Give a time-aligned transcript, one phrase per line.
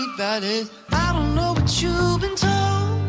[0.00, 0.68] About it.
[0.90, 3.00] I don't know what you've been told,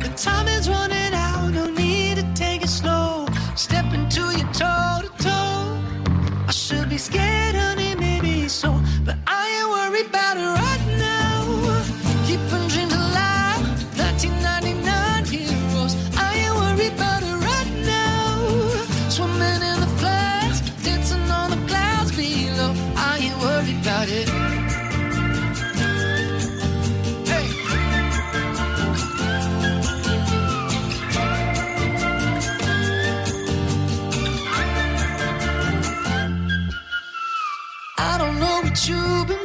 [0.00, 1.50] but time is running out.
[1.52, 3.26] No need to take it slow.
[3.54, 5.78] Step into your toe to toe.
[6.48, 8.80] I should be scared, honey, maybe so,
[38.76, 39.35] don't know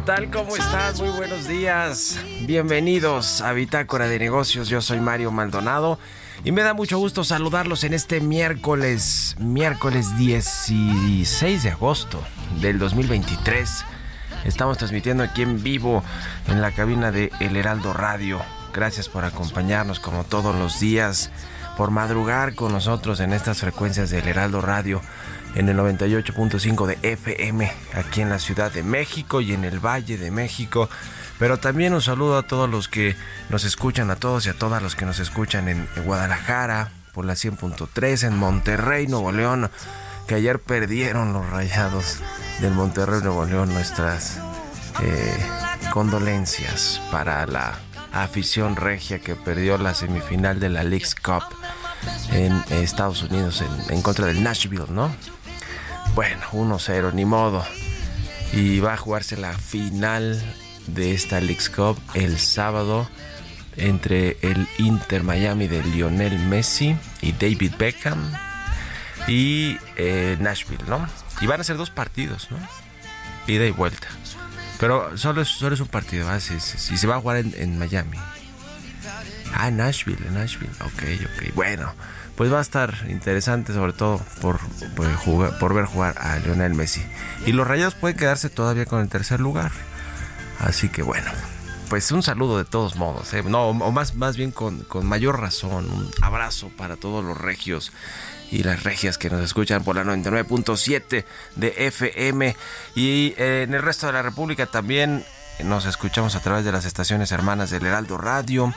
[0.00, 0.30] ¿Qué tal?
[0.30, 0.98] ¿Cómo estás?
[0.98, 2.18] Muy buenos días.
[2.46, 4.70] Bienvenidos a Bitácora de Negocios.
[4.70, 5.98] Yo soy Mario Maldonado
[6.42, 12.24] y me da mucho gusto saludarlos en este miércoles, miércoles 16 de agosto
[12.62, 13.84] del 2023.
[14.46, 16.02] Estamos transmitiendo aquí en vivo
[16.48, 18.40] en la cabina de El Heraldo Radio.
[18.72, 21.30] Gracias por acompañarnos como todos los días,
[21.76, 25.02] por madrugar con nosotros en estas frecuencias del Heraldo Radio
[25.54, 30.16] en el 98.5 de FM aquí en la Ciudad de México y en el Valle
[30.16, 30.88] de México.
[31.38, 33.16] Pero también un saludo a todos los que
[33.48, 37.34] nos escuchan, a todos y a todas los que nos escuchan en Guadalajara por la
[37.34, 39.70] 100.3, en Monterrey, Nuevo León,
[40.26, 42.18] que ayer perdieron los rayados
[42.60, 44.38] del Monterrey, Nuevo León, nuestras
[45.02, 45.38] eh,
[45.92, 47.78] condolencias para la
[48.12, 51.44] afición regia que perdió la semifinal de la League's Cup
[52.32, 55.10] en Estados Unidos en, en contra del Nashville, ¿no?
[56.14, 57.64] Bueno, 1-0, ni modo.
[58.52, 60.40] Y va a jugarse la final
[60.86, 63.08] de esta League's Cup el sábado
[63.76, 68.32] entre el Inter Miami de Lionel Messi y David Beckham
[69.28, 71.06] y eh, Nashville, ¿no?
[71.40, 72.58] Y van a ser dos partidos, ¿no?
[73.46, 74.08] Ida y vuelta.
[74.78, 76.40] Pero solo es, solo es un partido, ¿ah?
[76.40, 78.18] Sí, sí, sí, se va a jugar en, Miami.
[79.54, 80.72] Ah, Nashville, en Nashville.
[80.80, 81.54] Ok, ok.
[81.54, 81.92] Bueno,
[82.40, 84.58] pues va a estar interesante, sobre todo por,
[85.26, 87.04] jugar- por ver jugar a Lionel Messi.
[87.44, 89.70] Y los Rayados pueden quedarse todavía con el tercer lugar.
[90.58, 91.30] Así que bueno,
[91.90, 93.34] pues un saludo de todos modos.
[93.34, 93.42] ¿eh?
[93.42, 95.84] No, o más, más bien con, con mayor razón.
[95.90, 97.92] Un abrazo para todos los regios
[98.50, 101.26] y las regias que nos escuchan por la 99.7
[101.56, 102.56] de FM.
[102.94, 105.26] Y eh, en el resto de la República también
[105.62, 108.72] nos escuchamos a través de las estaciones hermanas del Heraldo Radio.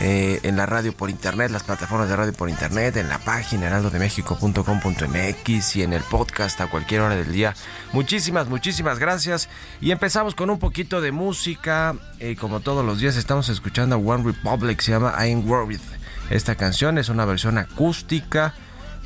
[0.00, 3.66] Eh, en la radio por internet, las plataformas de radio por internet, en la página
[3.66, 7.54] heraldodemexico.com.mx y en el podcast a cualquier hora del día.
[7.92, 9.48] Muchísimas, muchísimas gracias.
[9.80, 11.96] Y empezamos con un poquito de música.
[12.20, 15.80] Eh, como todos los días estamos escuchando One Republic, se llama I Ain't Worried.
[16.30, 18.54] Esta canción es una versión acústica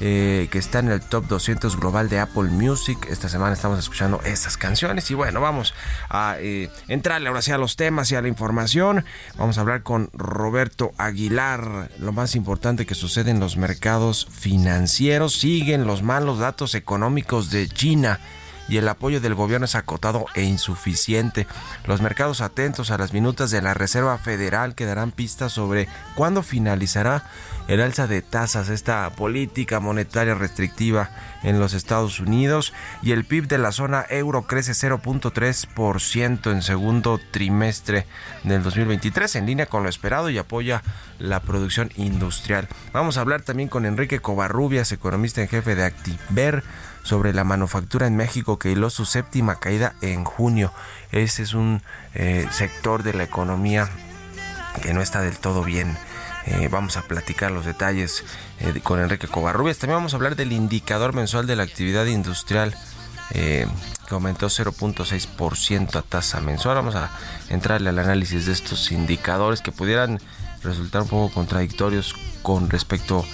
[0.01, 3.07] eh, que está en el top 200 global de Apple Music.
[3.09, 5.75] Esta semana estamos escuchando estas canciones y bueno, vamos
[6.09, 9.05] a eh, entrarle ahora sí a los temas y a la información.
[9.37, 11.91] Vamos a hablar con Roberto Aguilar.
[11.99, 15.35] Lo más importante que sucede en los mercados financieros.
[15.35, 18.21] Siguen los malos datos económicos de China
[18.73, 21.47] y el apoyo del gobierno es acotado e insuficiente.
[21.87, 26.43] Los mercados atentos a las minutas de la Reserva Federal que darán pistas sobre cuándo
[26.43, 27.23] finalizará
[27.69, 31.11] el alza de tasas, esta política monetaria restrictiva
[31.43, 32.73] en los Estados Unidos
[33.03, 38.07] y el PIB de la zona euro crece 0.3% en segundo trimestre
[38.43, 40.83] del 2023 en línea con lo esperado y apoya
[41.19, 42.69] la producción industrial.
[42.95, 46.65] Vamos a hablar también con Enrique Covarrubias, economista en jefe de Activer
[47.03, 50.73] sobre la manufactura en México que hiló su séptima caída en junio.
[51.11, 51.83] Ese es un
[52.15, 53.89] eh, sector de la economía
[54.83, 55.97] que no está del todo bien.
[56.47, 58.25] Eh, vamos a platicar los detalles
[58.61, 59.79] eh, con Enrique Covarrubias.
[59.79, 62.75] También vamos a hablar del indicador mensual de la actividad industrial
[63.33, 63.67] que
[64.11, 66.75] aumentó 0.6% a tasa mensual.
[66.75, 67.11] Vamos a
[67.49, 70.21] entrarle al análisis de estos indicadores que pudieran
[70.63, 73.25] resultar un poco contradictorios con respecto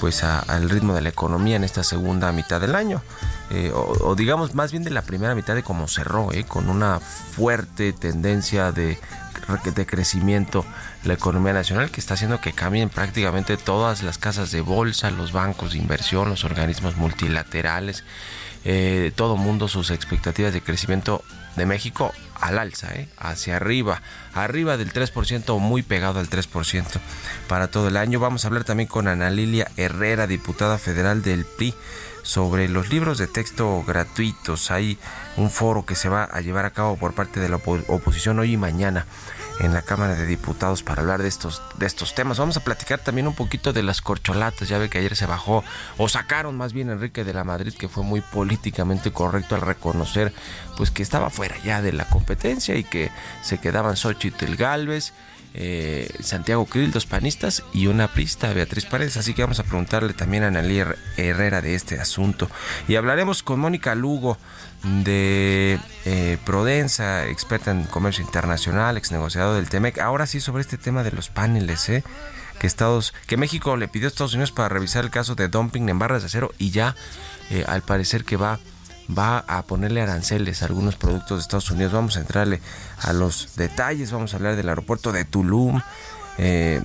[0.00, 3.02] pues al ritmo de la economía en esta segunda mitad del año.
[3.50, 6.68] Eh, o, o digamos más bien de la primera mitad de cómo cerró eh, con
[6.68, 8.98] una fuerte tendencia de,
[9.74, 10.66] de crecimiento
[11.04, 15.32] la economía nacional que está haciendo que cambien prácticamente todas las casas de bolsa los
[15.32, 18.04] bancos de inversión los organismos multilaterales
[18.66, 21.24] eh, todo mundo sus expectativas de crecimiento
[21.56, 23.08] de México al alza, ¿eh?
[23.18, 24.02] hacia arriba,
[24.34, 26.84] arriba del 3% o muy pegado al 3%
[27.48, 28.20] para todo el año.
[28.20, 31.74] Vamos a hablar también con Ana Lilia Herrera, diputada federal del PRI,
[32.22, 34.70] sobre los libros de texto gratuitos.
[34.70, 34.98] Hay
[35.36, 38.38] un foro que se va a llevar a cabo por parte de la opo- oposición
[38.38, 39.06] hoy y mañana
[39.60, 42.38] en la Cámara de Diputados para hablar de estos, de estos temas.
[42.38, 44.68] Vamos a platicar también un poquito de las corcholatas.
[44.68, 45.64] Ya ve que ayer se bajó,
[45.96, 50.32] o sacaron más bien Enrique de la Madrid, que fue muy políticamente correcto al reconocer
[50.76, 53.10] pues que estaba fuera ya de la competencia y que
[53.42, 55.12] se quedaban Xochitl Galvez.
[55.54, 59.16] eh, Santiago Krill, dos panistas y una prista, Beatriz Paredes.
[59.16, 62.48] Así que vamos a preguntarle también a Analí Her- Herrera de este asunto.
[62.86, 64.36] Y hablaremos con Mónica Lugo
[64.82, 69.98] de eh, Prodensa, experta en comercio internacional, ex negociador del TEMEC.
[69.98, 72.04] Ahora sí sobre este tema de los paneles, ¿eh?
[72.58, 75.88] que Estados, que México le pidió a Estados Unidos para revisar el caso de dumping
[75.88, 76.94] en barras de acero y ya
[77.50, 78.58] eh, al parecer que va
[79.16, 81.92] va a ponerle aranceles a algunos productos de Estados Unidos.
[81.92, 82.60] Vamos a entrarle
[83.00, 85.80] a los detalles, vamos a hablar del aeropuerto de Tulum,
[86.36, 86.82] eh,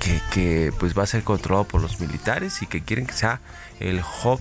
[0.00, 3.40] que, que, pues va a ser controlado por los militares y que quieren que sea
[3.80, 4.40] el hub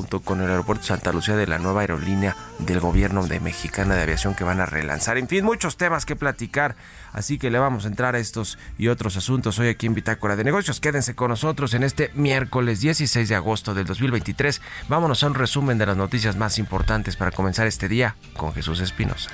[0.00, 4.02] junto con el aeropuerto Santa Lucía de la nueva aerolínea del gobierno de Mexicana de
[4.02, 5.18] Aviación que van a relanzar.
[5.18, 6.74] En fin, muchos temas que platicar,
[7.12, 10.36] así que le vamos a entrar a estos y otros asuntos hoy aquí en Bitácora
[10.36, 10.80] de Negocios.
[10.80, 14.62] Quédense con nosotros en este miércoles 16 de agosto del 2023.
[14.88, 18.80] Vámonos a un resumen de las noticias más importantes para comenzar este día con Jesús
[18.80, 19.28] Espinosa.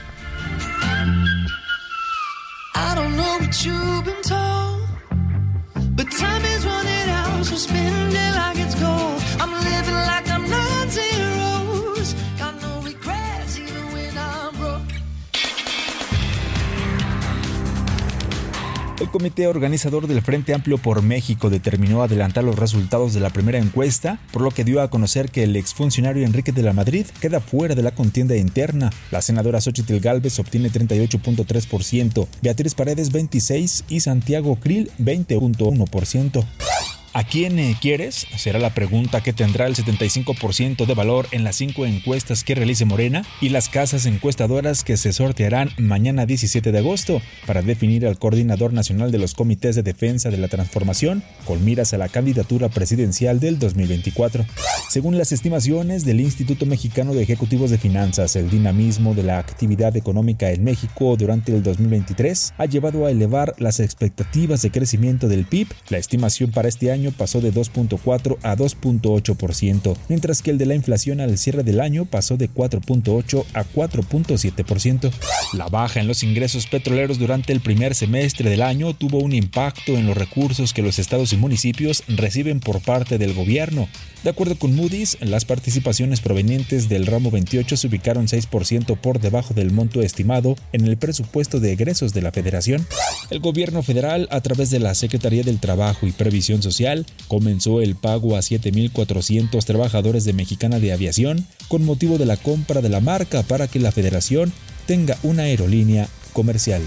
[19.17, 24.19] Comité organizador del Frente Amplio por México determinó adelantar los resultados de la primera encuesta,
[24.31, 27.75] por lo que dio a conocer que el exfuncionario Enrique de la Madrid queda fuera
[27.75, 28.91] de la contienda interna.
[29.11, 36.86] La senadora Xochitl Galvez obtiene 38.3%, Beatriz Paredes 26% y Santiago Krill 20.1%.
[37.17, 38.27] ¿A quién eh, quieres?
[38.37, 42.85] Será la pregunta que tendrá el 75% de valor en las cinco encuestas que realice
[42.85, 48.19] Morena y las casas encuestadoras que se sortearán mañana 17 de agosto para definir al
[48.19, 52.69] coordinador nacional de los comités de defensa de la transformación con miras a la candidatura
[52.69, 54.45] presidencial del 2024.
[54.91, 59.97] Según las estimaciones del Instituto Mexicano de Ejecutivos de Finanzas, el dinamismo de la actividad
[59.97, 65.47] económica en México durante el 2023 ha llevado a elevar las expectativas de crecimiento del
[65.47, 65.69] PIB.
[65.89, 70.75] La estimación para este año pasó de 2.4 a 2.8%, mientras que el de la
[70.75, 75.13] inflación al cierre del año pasó de 4.8 a 4.7%.
[75.53, 79.97] La baja en los ingresos petroleros durante el primer semestre del año tuvo un impacto
[79.97, 83.89] en los recursos que los estados y municipios reciben por parte del gobierno.
[84.25, 89.55] De acuerdo con Moody's, las participaciones provenientes del ramo 28 se ubicaron 6% por debajo
[89.55, 92.87] del monto estimado en el presupuesto de egresos de la Federación.
[93.31, 96.96] El gobierno federal, a través de la Secretaría del Trabajo y Previsión Social,
[97.29, 102.81] comenzó el pago a 7.400 trabajadores de Mexicana de Aviación con motivo de la compra
[102.81, 104.53] de la marca para que la Federación
[104.87, 106.83] tenga una aerolínea comercial.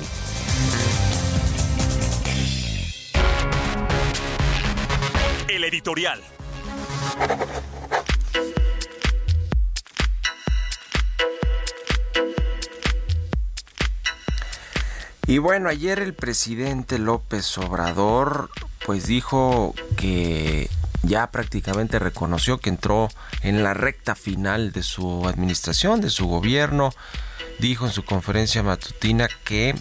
[5.47, 6.21] El editorial.
[15.29, 18.49] Y bueno, ayer el presidente López Obrador
[18.85, 20.69] pues dijo que
[21.03, 23.09] ya prácticamente reconoció que entró
[23.41, 26.93] en la recta final de su administración, de su gobierno.
[27.59, 29.75] Dijo en su conferencia matutina que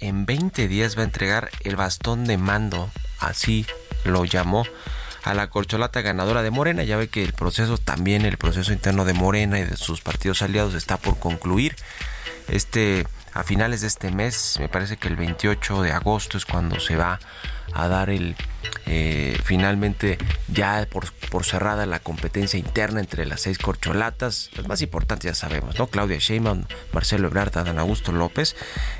[0.00, 3.66] en 20 días va a entregar el bastón de mando, así
[4.04, 4.64] lo llamó,
[5.22, 6.82] a la corcholata ganadora de Morena.
[6.82, 10.42] Ya ve que el proceso también, el proceso interno de Morena y de sus partidos
[10.42, 11.76] aliados está por concluir.
[12.48, 16.78] Este a finales de este mes, me parece que el 28 de agosto es cuando
[16.80, 17.18] se va
[17.74, 18.36] a dar el
[18.86, 25.30] eh, finalmente ya por, cerrada la competencia interna entre las seis corcholatas, las más importantes
[25.30, 25.86] ya sabemos, ¿no?
[25.86, 28.56] Claudia Sheinbaum, Marcelo Ebrard, Dan Augusto López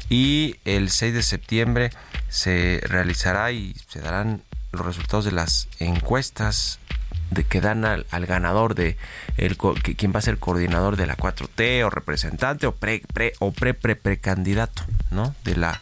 [0.08, 1.90] y el 6 de septiembre
[2.28, 6.78] se realizará y se darán los resultados de las encuestas
[7.30, 8.96] de que dan al, ganador de
[9.36, 13.52] el, quien va a ser coordinador de la 4T o representante o pre pre o
[13.52, 15.80] pre pre precandidato no de la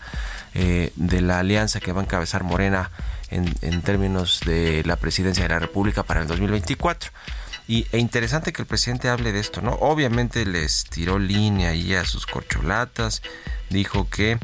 [0.55, 2.91] eh, de la alianza que va a encabezar Morena
[3.31, 7.11] en, en, términos de la presidencia de la República para el 2024
[7.69, 11.95] y e interesante que el presidente hable de esto no obviamente les tiró línea ahí
[11.95, 13.23] a sus corcholatas
[13.69, 14.39] dijo que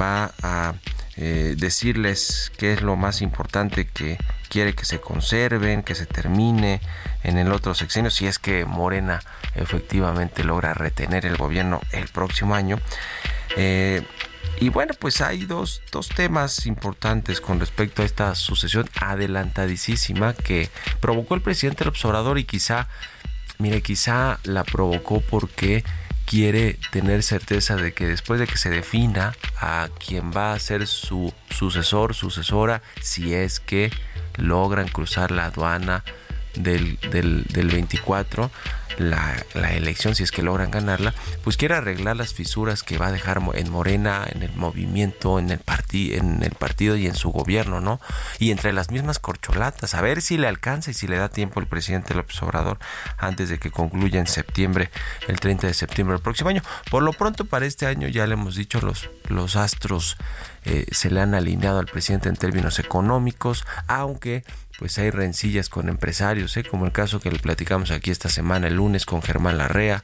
[0.00, 0.74] va a
[1.16, 4.16] eh, decirles qué es lo más importante que
[4.48, 6.80] quiere que se conserven, que se termine
[7.22, 9.20] en el otro sexenio, si es que Morena
[9.54, 12.78] efectivamente logra retener el gobierno el próximo año.
[13.56, 14.02] Eh,
[14.62, 20.70] y bueno, pues hay dos, dos temas importantes con respecto a esta sucesión adelantadísima que
[21.00, 22.86] provocó el presidente el observador y quizá,
[23.58, 25.82] mire, quizá la provocó porque
[26.26, 30.86] quiere tener certeza de que después de que se defina a quien va a ser
[30.86, 33.90] su sucesor, sucesora, si es que
[34.36, 36.04] logran cruzar la aduana
[36.54, 38.48] del, del, del 24,
[39.02, 43.08] la, la, elección, si es que logran ganarla, pues quiere arreglar las fisuras que va
[43.08, 45.60] a dejar en Morena, en el movimiento, en el,
[45.92, 48.00] en el partido y en su gobierno, ¿no?
[48.38, 51.60] Y entre las mismas corcholatas, a ver si le alcanza y si le da tiempo
[51.60, 52.78] el presidente López Obrador
[53.18, 54.90] antes de que concluya en septiembre,
[55.28, 56.62] el 30 de septiembre del próximo año.
[56.90, 60.16] Por lo pronto, para este año, ya le hemos dicho, los, los astros
[60.64, 64.44] eh, se le han alineado al presidente en términos económicos, aunque
[64.82, 66.64] pues hay rencillas con empresarios, ¿eh?
[66.64, 70.02] como el caso que le platicamos aquí esta semana, el lunes, con Germán Larrea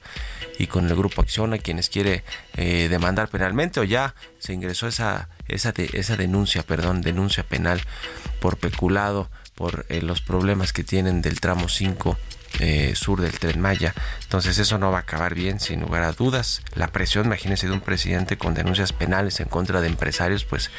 [0.57, 2.23] y con el Grupo Acción, a quienes quiere
[2.57, 7.81] eh, demandar penalmente, o ya se ingresó esa, esa, esa denuncia, perdón, denuncia penal
[8.39, 12.17] por peculado por eh, los problemas que tienen del tramo 5
[12.61, 13.95] eh, sur del tren Maya.
[14.23, 16.63] Entonces eso no va a acabar bien, sin lugar a dudas.
[16.75, 20.71] La presión, imagínense, de un presidente con denuncias penales en contra de empresarios, pues,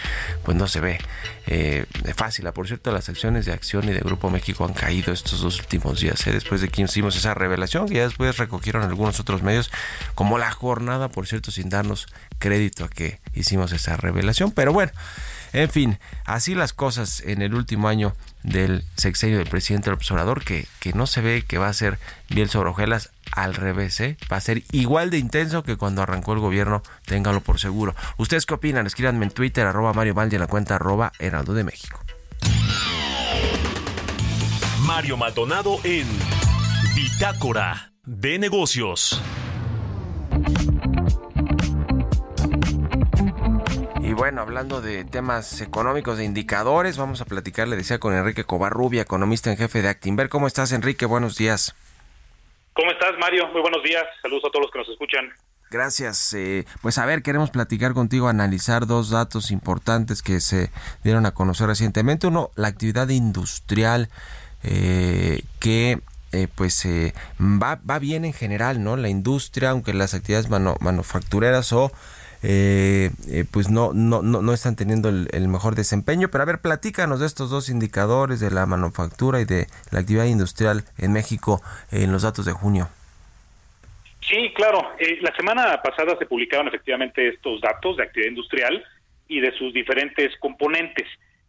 [0.44, 1.00] pues no se ve
[1.48, 1.86] eh,
[2.16, 2.46] fácil.
[2.48, 5.60] Ah, por cierto, las acciones de Acción y de Grupo México han caído estos dos
[5.60, 6.32] últimos días, ¿eh?
[6.32, 9.72] después de que hicimos esa revelación, ya después recogieron algunos otros medios,
[10.16, 12.08] como La Jornada, por cierto, sin darnos
[12.38, 14.52] crédito a que hicimos esa revelación.
[14.52, 14.92] Pero bueno,
[15.54, 18.14] en fin, así las cosas en el último año
[18.44, 22.00] del sexenio del presidente del observador, que, que no se ve que va a ser
[22.30, 24.18] Biel sobre hojuelas, al revés, ¿eh?
[24.32, 27.96] va a ser igual de intenso que cuando arrancó el gobierno, ténganlo por seguro.
[28.18, 28.88] ¿Ustedes qué opinan?
[28.88, 32.00] Escríbanme en Twitter, arroba Mario Maldi en la cuenta arroba Heraldo de México.
[34.82, 36.08] Mario Maldonado en
[36.96, 39.22] Bitácora de Negocios.
[44.20, 49.02] Bueno, hablando de temas económicos, de indicadores, vamos a platicar, le decía, con Enrique Covarrubia,
[49.02, 50.28] economista en jefe de Actinver.
[50.28, 51.06] ¿Cómo estás, Enrique?
[51.06, 51.74] Buenos días.
[52.74, 53.48] ¿Cómo estás, Mario?
[53.54, 54.04] Muy buenos días.
[54.22, 55.30] Saludos a todos los que nos escuchan.
[55.72, 56.34] Gracias.
[56.34, 60.70] Eh, pues a ver, queremos platicar contigo, analizar dos datos importantes que se
[61.02, 62.28] dieron a conocer recientemente.
[62.28, 64.10] Uno, la actividad industrial
[64.64, 66.02] eh, que
[66.34, 66.86] eh, pues
[67.40, 68.98] va, va bien en general, ¿no?
[68.98, 71.94] La industria, aunque las actividades manufactureras o
[72.42, 76.30] eh, eh, pues no, no, no, no están teniendo el, mejor desempeño.
[76.30, 80.26] Pero a ver, platícanos de estos dos indicadores de la manufactura y de la actividad
[80.26, 82.90] industrial en México en los datos de junio.
[84.22, 84.92] Sí, claro.
[85.00, 88.84] Eh, la semana pasada se publicaron efectivamente estos datos de actividad industrial
[89.28, 91.08] y de sus diferentes componentes.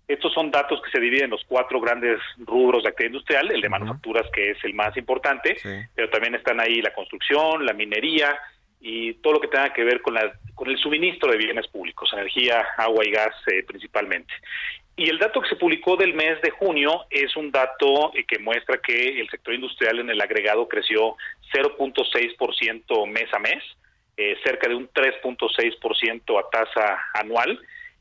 [0.08, 3.60] Estos son datos que se dividen en los cuatro grandes rubros de actividad industrial, el
[3.60, 5.56] de manufacturas que es el más importante,
[5.94, 8.36] pero también están ahí la construcción, la minería,
[8.80, 12.10] y todo lo que tenga que ver con, la, con el suministro de bienes públicos,
[12.12, 14.32] energía, agua y gas eh, principalmente.
[14.96, 18.38] Y el dato que se publicó del mes de junio es un dato eh, que
[18.38, 21.16] muestra que el sector industrial en el agregado creció
[21.54, 23.62] 0.6% mes a mes,
[24.16, 27.60] eh, cerca de un 3.6% a tasa anual,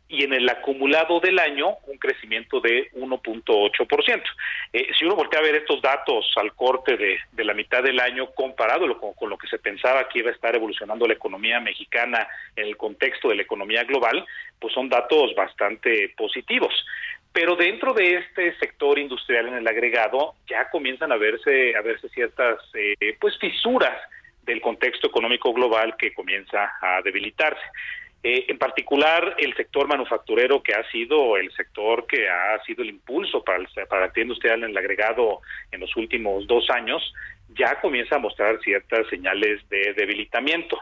[0.09, 4.23] y en el acumulado del año un crecimiento de 1.8%.
[4.73, 8.31] Eh, si uno voltea a ver estos datos al corte de, la mitad del año
[8.31, 12.27] comparado con, con, lo que se pensaba que iba a estar evolucionando la economía mexicana
[12.55, 14.25] en el contexto de la economía global,
[14.59, 16.73] pues son datos bastante positivos.
[17.31, 22.09] Pero dentro de este sector industrial en el agregado ya comienzan a verse a verse
[22.09, 23.95] ciertas eh, pues fisuras
[24.41, 27.61] del contexto económico global que comienza a debilitarse.
[28.21, 32.89] Eh, en particular, el sector manufacturero, que ha sido el sector que ha sido el
[32.89, 35.39] impulso para, para la actividad industrial en el agregado
[35.71, 37.13] en los últimos dos años,
[37.57, 40.77] ya comienza a mostrar ciertas señales de debilitamiento.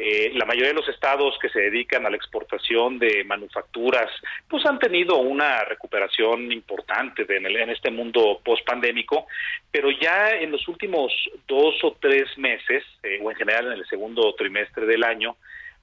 [0.00, 4.08] Eh, la mayoría de los estados que se dedican a la exportación de manufacturas,
[4.48, 9.26] pues han tenido una recuperación importante en, en este mundo post-pandémico,
[9.72, 11.12] pero ya en los últimos
[11.48, 15.36] dos o tres meses, eh, o en general en el segundo trimestre del año,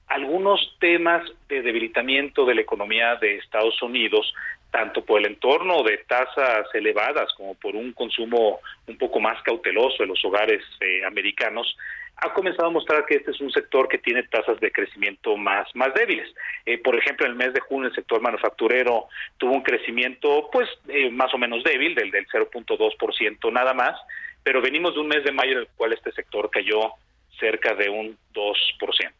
[0.06, 4.32] algunos temas de debilitamiento de la economía de Estados Unidos,
[4.70, 10.02] tanto por el entorno de tasas elevadas como por un consumo un poco más cauteloso
[10.02, 11.76] de los hogares eh, americanos,
[12.18, 15.68] ha comenzado a mostrar que este es un sector que tiene tasas de crecimiento más,
[15.74, 16.32] más débiles.
[16.64, 20.68] Eh, por ejemplo, en el mes de junio el sector manufacturero tuvo un crecimiento pues
[20.88, 23.98] eh, más o menos débil, del, del 0.2% nada más,
[24.42, 26.92] pero venimos de un mes de mayo en el cual este sector cayó
[27.38, 29.12] cerca de un 2%.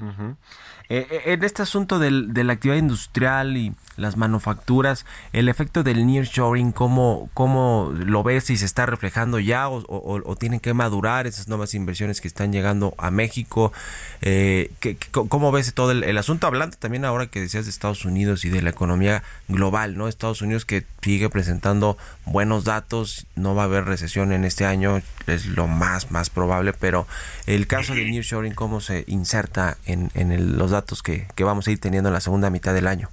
[0.00, 0.34] Eh,
[0.92, 6.04] eh, en este asunto del, de la actividad industrial y las manufacturas, el efecto del
[6.04, 11.46] nearshoring, ¿cómo, cómo lo ves si se está reflejando ya o, tienen que madurar esas
[11.46, 13.72] nuevas inversiones que están llegando a México?
[14.20, 14.72] Eh,
[15.12, 16.48] ¿Cómo ves todo el, asunto?
[16.48, 20.08] Hablando también ahora que decías de Estados Unidos y de la economía global, ¿no?
[20.08, 25.02] Estados Unidos que sigue presentando buenos datos, no va a haber recesión en este año,
[25.26, 27.06] es lo más, más probable, pero
[27.46, 31.70] el caso del nearshoring, ¿cómo se inserta en, en los datos que, que vamos a
[31.70, 33.08] ir teniendo en la segunda mitad del año?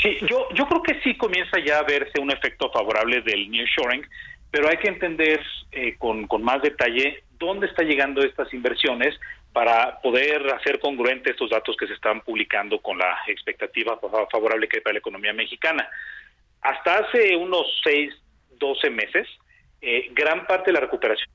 [0.00, 4.06] Sí, yo, creo que sí comienza ya a verse un efecto favorable del nearshoring,
[4.50, 5.40] pero hay que entender
[5.72, 9.18] eh, con, más detalle dónde están llegando estas inversiones
[9.52, 13.98] para poder hacer congruentes estos datos que se están publicando con la expectativa
[14.30, 15.88] favorable que hay para la economía mexicana.
[16.60, 18.14] Hasta hace unos 6,
[18.58, 19.26] 12 meses,
[19.80, 21.28] eh, gran parte de la recuperación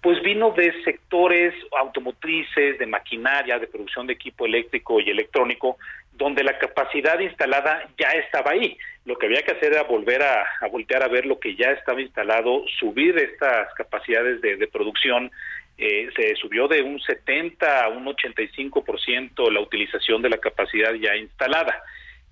[0.00, 5.76] pues vino de sectores automotrices, de maquinaria, de producción de equipo eléctrico y electrónico,
[6.12, 8.76] donde la capacidad instalada ya estaba ahí.
[9.04, 12.00] Lo que había que hacer era volver a, voltear a ver lo que ya estaba
[12.00, 15.30] instalado, subir estas capacidades de, producción.
[15.76, 21.16] Eh, se subió de un 70 a un 85% la utilización de la capacidad ya
[21.16, 21.82] instalada.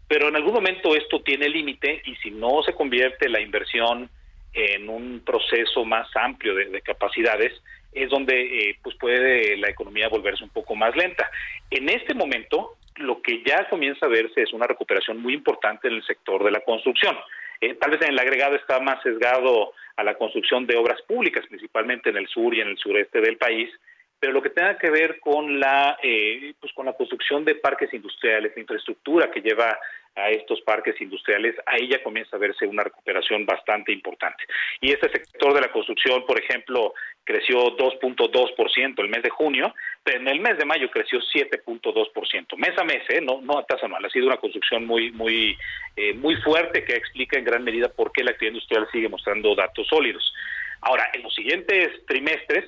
[0.08, 4.08] Pero en algún momento esto tiene límite y si no se convierte la inversión
[4.52, 7.52] en un proceso más amplio de, capacidades,
[7.92, 11.30] es donde eh, pues puede la economía volverse un poco más lenta.
[11.70, 15.94] En este momento, lo que ya comienza a verse es una recuperación muy importante en
[15.94, 17.16] el sector de la construcción.
[17.60, 21.44] Eh, tal vez en el agregado está más sesgado a la construcción de obras públicas,
[21.48, 23.70] principalmente en el sur y en el sureste del país,
[24.18, 27.92] pero lo que tenga que ver con la eh, pues con la construcción de parques
[27.92, 29.78] industriales, la infraestructura que lleva
[30.16, 34.44] a estos parques industriales, ahí ya comienza a verse una recuperación bastante importante.
[34.80, 40.20] Y este sector de la construcción, por ejemplo, creció 2.2% el mes de junio, pero
[40.20, 43.20] en el mes de mayo creció 7.2%, mes a mes, ¿eh?
[43.20, 44.04] no, no a tasa anual.
[44.04, 45.56] Ha sido una construcción muy, muy,
[45.96, 49.54] eh, muy fuerte que explica en gran medida por qué la actividad industrial sigue mostrando
[49.54, 50.32] datos sólidos.
[50.80, 52.64] Ahora, en los siguientes trimestres,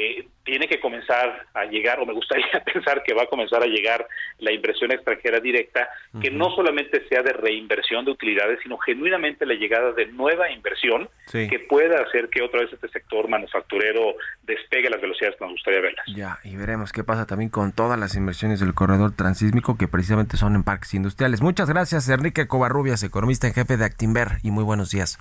[0.00, 3.66] eh, tiene que comenzar a llegar, o me gustaría pensar que va a comenzar a
[3.66, 4.06] llegar
[4.38, 5.88] la inversión extranjera directa,
[6.22, 11.08] que no solamente sea de reinversión de utilidades, sino genuinamente la llegada de nueva inversión
[11.30, 15.80] que pueda hacer que otra vez este sector manufacturero despegue las velocidades que nos gustaría
[15.80, 16.06] verlas.
[16.06, 20.36] Ya, y veremos qué pasa también con todas las inversiones del corredor transísmico que precisamente
[20.36, 21.42] son en parques industriales.
[21.42, 25.18] Muchas gracias, Enrique Covarrubias, economista en jefe de Actimber, y muy buenos días.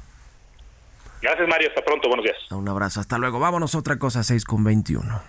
[1.28, 1.68] Gracias, Mario.
[1.68, 2.08] Hasta pronto.
[2.08, 2.38] Buenos días.
[2.52, 3.02] Un abrazo.
[3.02, 3.38] Hasta luego.
[3.38, 5.22] Vámonos a otra cosa, 6 con 21.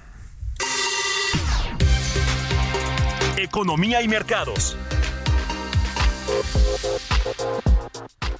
[3.36, 4.76] Economía y mercados.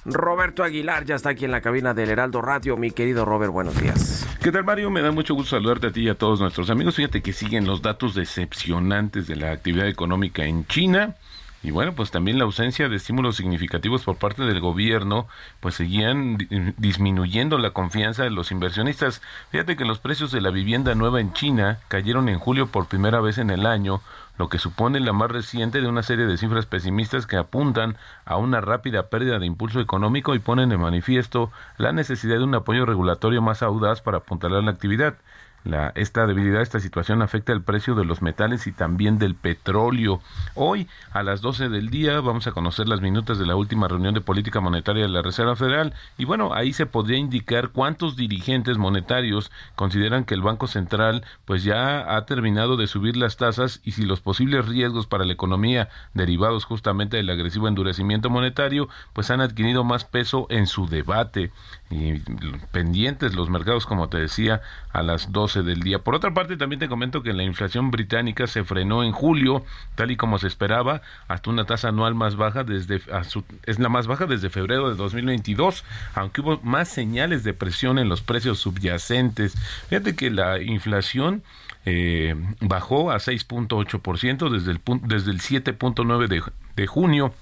[0.05, 2.77] Roberto Aguilar ya está aquí en la cabina del Heraldo Radio.
[2.77, 4.25] Mi querido Robert, buenos días.
[4.41, 4.89] ¿Qué tal, Mario?
[4.89, 6.95] Me da mucho gusto saludarte a ti y a todos nuestros amigos.
[6.95, 11.17] Fíjate que siguen los datos decepcionantes de la actividad económica en China.
[11.61, 15.27] Y bueno, pues también la ausencia de estímulos significativos por parte del gobierno,
[15.59, 16.37] pues seguían
[16.77, 19.21] disminuyendo la confianza de los inversionistas.
[19.51, 23.19] Fíjate que los precios de la vivienda nueva en China cayeron en julio por primera
[23.19, 24.01] vez en el año,
[24.37, 28.37] lo que supone la más reciente de una serie de cifras pesimistas que apuntan a
[28.37, 32.85] una rápida pérdida de impulso económico y ponen de manifiesto la necesidad de un apoyo
[32.85, 35.15] regulatorio más audaz para apuntalar la actividad.
[35.63, 40.21] La, esta debilidad, esta situación afecta el precio de los metales y también del petróleo.
[40.55, 44.13] Hoy, a las 12 del día, vamos a conocer las minutas de la última reunión
[44.13, 48.77] de política monetaria de la Reserva Federal y bueno, ahí se podría indicar cuántos dirigentes
[48.77, 53.91] monetarios consideran que el Banco Central pues ya ha terminado de subir las tasas y
[53.91, 59.41] si los posibles riesgos para la economía derivados justamente del agresivo endurecimiento monetario pues han
[59.41, 61.51] adquirido más peso en su debate
[61.89, 62.19] y
[62.71, 65.99] pendientes los mercados como te decía a las 12 del día.
[65.99, 69.63] Por otra parte, también te comento que la inflación británica se frenó en julio,
[69.95, 73.01] tal y como se esperaba, hasta una tasa anual más baja desde
[73.65, 75.83] es la más baja desde febrero de 2022,
[76.15, 79.55] aunque hubo más señales de presión en los precios subyacentes.
[79.87, 81.43] Fíjate que la inflación
[81.85, 86.43] eh, bajó a 6.8% desde el desde el 7.9 de,
[86.75, 87.33] de junio,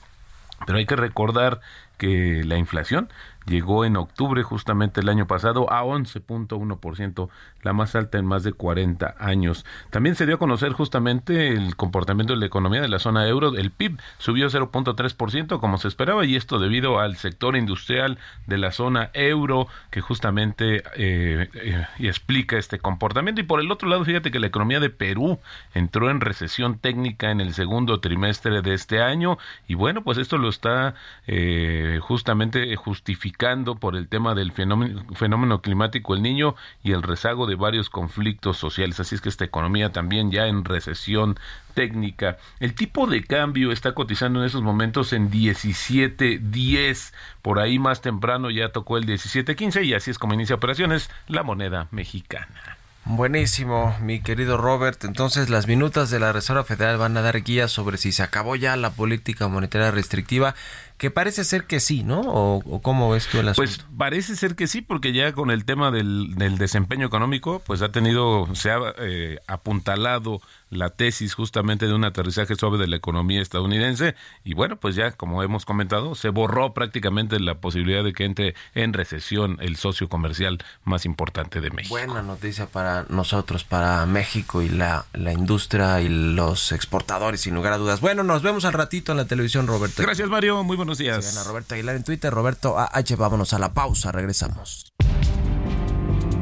[0.66, 1.62] pero hay que recordar
[1.98, 3.10] que la inflación
[3.48, 7.30] llegó en octubre justamente el año pasado a 11.1%,
[7.64, 9.66] la más alta en más de 40 años.
[9.90, 13.56] También se dio a conocer justamente el comportamiento de la economía de la zona euro.
[13.56, 18.72] El PIB subió 0.3% como se esperaba y esto debido al sector industrial de la
[18.72, 23.42] zona euro que justamente eh, eh, explica este comportamiento.
[23.42, 25.40] Y por el otro lado, fíjate que la economía de Perú
[25.74, 30.38] entró en recesión técnica en el segundo trimestre de este año y bueno, pues esto
[30.38, 30.96] lo está
[31.28, 33.37] eh, justamente justificando
[33.80, 38.58] por el tema del fenómeno, fenómeno climático el niño y el rezago de varios conflictos
[38.58, 39.00] sociales.
[39.00, 41.38] Así es que esta economía también ya en recesión
[41.76, 42.38] técnica.
[42.60, 47.14] El tipo de cambio está cotizando en esos momentos en 17.10.
[47.44, 51.44] Por ahí más temprano ya tocó el 17.15 y así es como inicia operaciones la
[51.44, 52.78] moneda mexicana.
[53.10, 55.06] Buenísimo, mi querido Robert.
[55.06, 58.58] Entonces, las minutas de la Reserva Federal van a dar guías sobre si se acabó
[58.58, 60.56] ya la política monetaria restrictiva
[60.98, 62.22] que parece ser que sí, ¿no?
[62.22, 63.70] ¿O, cómo ves tú el asunto?
[63.70, 67.92] Pues parece ser que sí, porque ya con el tema del, desempeño económico, pues ha
[67.92, 73.42] tenido, se ha eh, apuntalado la tesis justamente de un aterrizaje suave de la economía
[73.42, 78.26] estadounidense y bueno, pues ya como hemos comentado, se borró prácticamente la posibilidad de que
[78.26, 81.96] entre en recesión el socio comercial más importante de México.
[81.96, 87.74] Buena noticia para nosotros, para México y la, la industria y los exportadores, sin lugar
[87.74, 88.02] a dudas.
[88.02, 90.04] Bueno, nos vemos al ratito en la televisión, Roberto.
[90.04, 90.64] Gracias, Mario.
[90.64, 91.26] Muy buenos días.
[91.26, 93.16] Sigan a Roberto Aguilar en Twitter, Roberto AH.
[93.18, 94.94] Vámonos a la pausa, regresamos.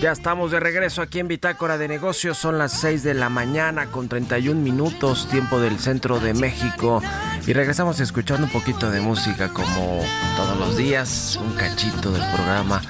[0.00, 2.38] Ya estamos de regreso aquí en Bitácora de Negocios.
[2.38, 7.02] Son las 6 de la mañana con 31 minutos, tiempo del centro de México.
[7.46, 10.00] Y regresamos escuchando un poquito de música como
[10.36, 12.82] todos los días, un cachito del programa.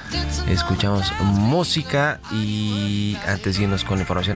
[0.47, 4.35] Escuchamos música y antes de irnos con información.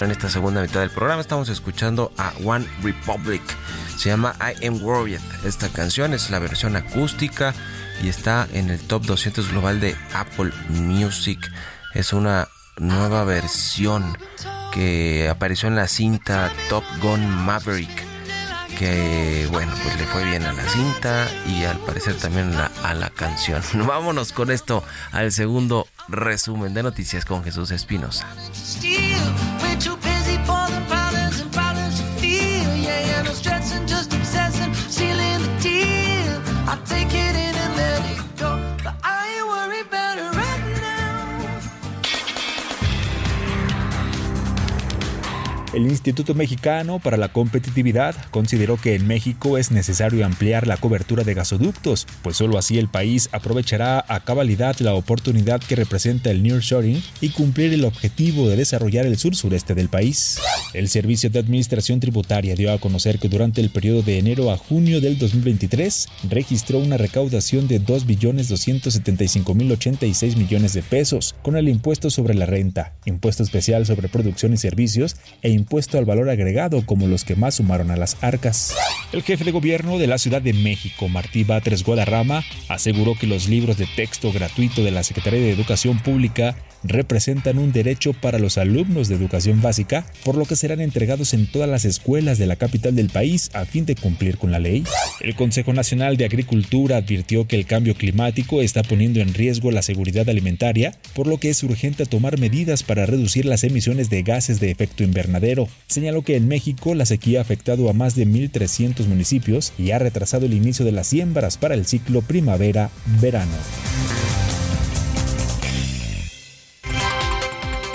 [0.00, 3.42] En esta segunda mitad del programa estamos escuchando a One Republic.
[3.96, 5.20] Se llama I Am Worried.
[5.44, 7.52] Esta canción es la versión acústica
[8.00, 11.50] y está en el top 200 global de Apple Music.
[11.94, 14.16] Es una nueva versión
[14.72, 18.07] que apareció en la cinta Top Gun Maverick.
[18.78, 23.10] Que bueno, pues le fue bien a la cinta y al parecer también a la,
[23.10, 23.60] canción.
[23.86, 28.26] Vámonos con esto al segundo resumen de noticias con Jesús Espinosa.
[45.74, 51.24] El Instituto Mexicano para la Competitividad consideró que en México es necesario ampliar la cobertura
[51.24, 56.42] de gasoductos, pues solo así el país aprovechará a cabalidad la oportunidad que representa el
[56.42, 60.40] nearshoring y cumplir el objetivo de desarrollar el sur-sureste del país.
[60.72, 64.56] El Servicio de Administración Tributaria dio a conocer que durante el periodo de enero a
[64.56, 72.32] junio del 2023 registró una recaudación de 2.275.086 millones de pesos, con el impuesto sobre
[72.32, 77.24] la renta, impuesto especial sobre producción y servicios e impuesto al valor agregado como los
[77.24, 78.74] que más sumaron a las arcas.
[79.12, 83.48] El jefe de gobierno de la Ciudad de México, Martí Batres Guadarrama, aseguró que los
[83.48, 88.58] libros de texto gratuito de la Secretaría de Educación Pública representan un derecho para los
[88.58, 92.56] alumnos de educación básica, por lo que serán entregados en todas las escuelas de la
[92.56, 94.84] capital del país a fin de cumplir con la ley.
[95.20, 99.82] El Consejo Nacional de Agricultura advirtió que el cambio climático está poniendo en riesgo la
[99.82, 104.60] seguridad alimentaria, por lo que es urgente tomar medidas para reducir las emisiones de gases
[104.60, 105.47] de efecto invernadero.
[105.86, 109.98] Señaló que en México la sequía ha afectado a más de 1.300 municipios y ha
[109.98, 113.56] retrasado el inicio de las siembras para el ciclo primavera-verano.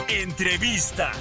[0.10, 1.12] Entrevista.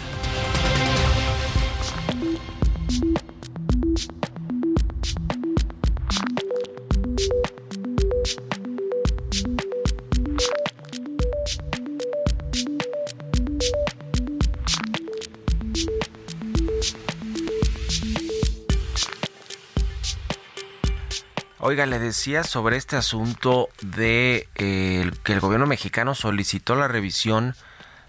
[21.65, 27.55] Oiga, le decía sobre este asunto de eh, que el gobierno mexicano solicitó la revisión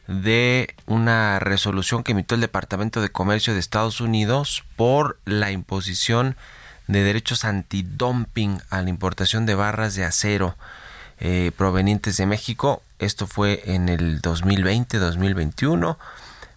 [0.07, 6.35] de una resolución que emitió el Departamento de Comercio de Estados Unidos por la imposición
[6.87, 10.57] de derechos antidumping a la importación de barras de acero
[11.19, 12.81] eh, provenientes de México.
[12.97, 15.97] Esto fue en el 2020-2021.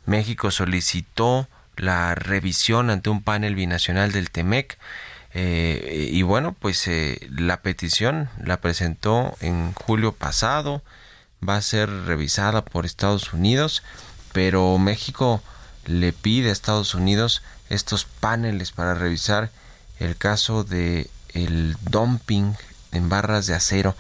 [0.06, 4.78] México solicitó la revisión ante un panel binacional del TEMEC.
[5.38, 10.82] Eh, y bueno, pues eh, la petición la presentó en julio pasado
[11.46, 13.82] va a ser revisada por Estados Unidos,
[14.32, 15.42] pero México
[15.84, 19.50] le pide a Estados Unidos estos paneles para revisar
[19.98, 22.54] el caso de el dumping
[22.92, 23.94] en barras de acero.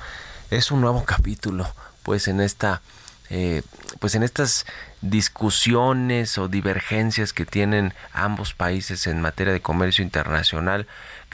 [0.50, 1.70] Es un nuevo capítulo,
[2.02, 2.80] pues en esta
[3.28, 3.62] eh,
[3.98, 4.66] pues en estas
[5.00, 10.86] discusiones o divergencias que tienen ambos países en materia de comercio internacional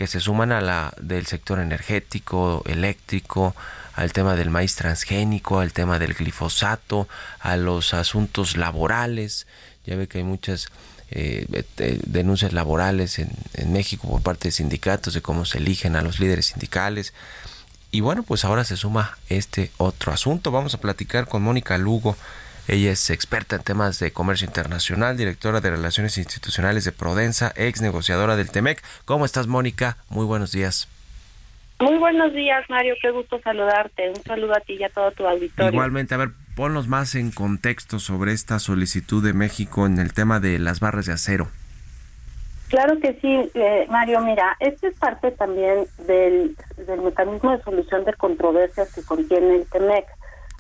[0.03, 3.55] que se suman a la del sector energético, eléctrico,
[3.95, 7.07] al tema del maíz transgénico, al tema del glifosato,
[7.39, 9.47] a los asuntos laborales.
[9.87, 10.71] Ya ve que hay muchas
[11.13, 11.47] eh,
[12.05, 16.19] denuncias laborales en, en México por parte de sindicatos de cómo se eligen a los
[16.19, 17.15] líderes sindicales.
[17.93, 20.51] Y bueno, pues ahora se suma este otro asunto.
[20.51, 22.17] Vamos a platicar con Mónica Lugo.
[22.69, 27.83] Ella es experta en temas de comercio internacional, directora de Relaciones Institucionales de Prodensa, ex
[27.83, 28.83] negociadora del TEMEC.
[29.05, 29.97] ¿Cómo estás, Mónica?
[30.09, 30.89] Muy buenos días.
[31.81, 32.95] Muy buenos días, Mario.
[33.03, 34.09] Qué gusto saludarte.
[34.11, 35.73] Un saludo a ti y a todo tu auditorio.
[35.73, 40.39] Igualmente, a ver, ponnos más en contexto sobre esta solicitud de México en el tema
[40.39, 41.49] de las barras de acero.
[42.69, 44.21] Claro que sí, eh, Mario.
[44.21, 49.67] Mira, esta es parte también del, del mecanismo de solución de controversias que contiene el
[49.67, 50.07] TEMEC.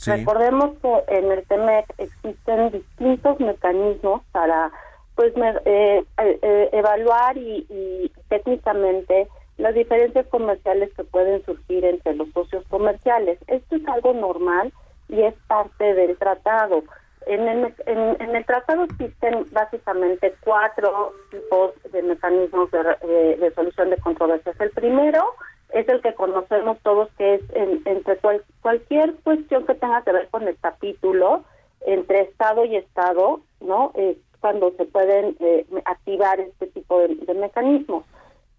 [0.04, 4.70] Recordemos que en el TEMEC existen distintos mecanismos para
[5.14, 9.28] pues eh, eh, evaluar y, técnicamente
[9.58, 13.38] las diferencias comerciales que pueden surgir entre los socios comerciales.
[13.46, 14.72] Esto es algo normal
[15.08, 16.82] y es parte del tratado.
[17.26, 23.98] En el, en, el tratado existen básicamente cuatro tipos de mecanismos de, eh, solución de
[23.98, 24.58] controversias.
[24.60, 25.22] El primero
[25.72, 27.08] es el que conocemos todos,
[29.02, 31.44] cualquier cuestión que tenga que ver con el capítulo
[31.86, 33.92] entre Estado y Estado, ¿no?
[33.94, 38.04] Eh, cuando se pueden eh, activar este tipo de, mecanismos.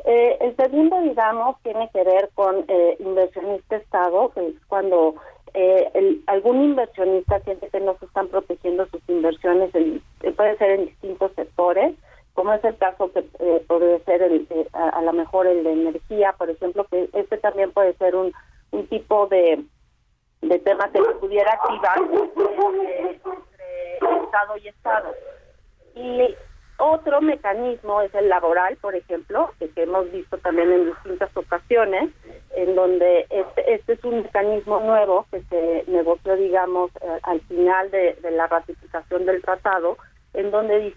[0.06, 2.65] el segundo, digamos, tiene que ver con
[2.99, 5.15] inversionista Estado, que es cuando
[5.53, 10.58] eh, el, algún inversionista siente que no se están protegiendo sus inversiones, en, eh, puede
[10.58, 11.93] ser en distintos sectores,
[12.34, 15.73] como es el caso que eh, puede ser el, eh, a, lo mejor el de
[15.73, 18.34] energía, por ejemplo, que este también puede ser un,
[18.71, 19.63] un tipo de,
[20.43, 22.43] de tema que se pudiera activar entre
[24.23, 25.15] Estado y Estado.
[25.95, 26.36] Y
[26.77, 32.10] otro mecanismo es el laboral, por ejemplo, que, hemos visto también en distintas ocasiones,
[32.56, 37.91] en donde este, este es un mecanismo nuevo que se negoció, digamos, eh, al final
[37.91, 39.97] de, la ratificación del tratado,
[40.34, 40.95] en donde,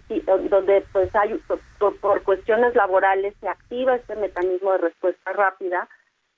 [0.49, 1.39] donde pues hay,
[1.77, 5.87] por, cuestiones laborales se activa este mecanismo de respuesta rápida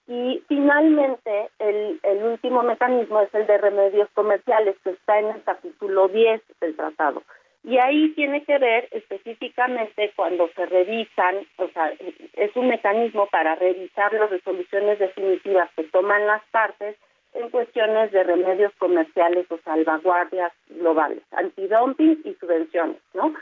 [0.09, 5.43] y finalmente el, el último mecanismo es el de remedios comerciales que está en el
[5.43, 7.21] capítulo 10 del tratado.
[7.63, 11.93] Y ahí tiene que ver específicamente cuando se revisan, o sea,
[12.33, 16.95] es un mecanismo para revisar las resoluciones definitivas que toman las partes
[17.33, 23.35] en cuestiones de remedios comerciales o salvaguardias globales, antidumping y subvenciones, ¿no?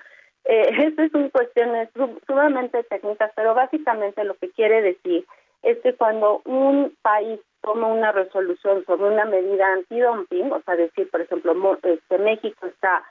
[0.43, 1.87] Eh, estas son cuestiones
[2.27, 5.25] sumamente técnicas, pero básicamente lo que quiere decir
[5.67, 11.09] es que cuando un país toma una resolución sobre una medida antidumping, o sea, decir,
[11.11, 13.03] por ejemplo, este, México está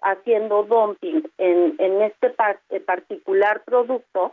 [0.00, 2.34] haciendo dumping en, este
[2.70, 4.32] eh, particular producto,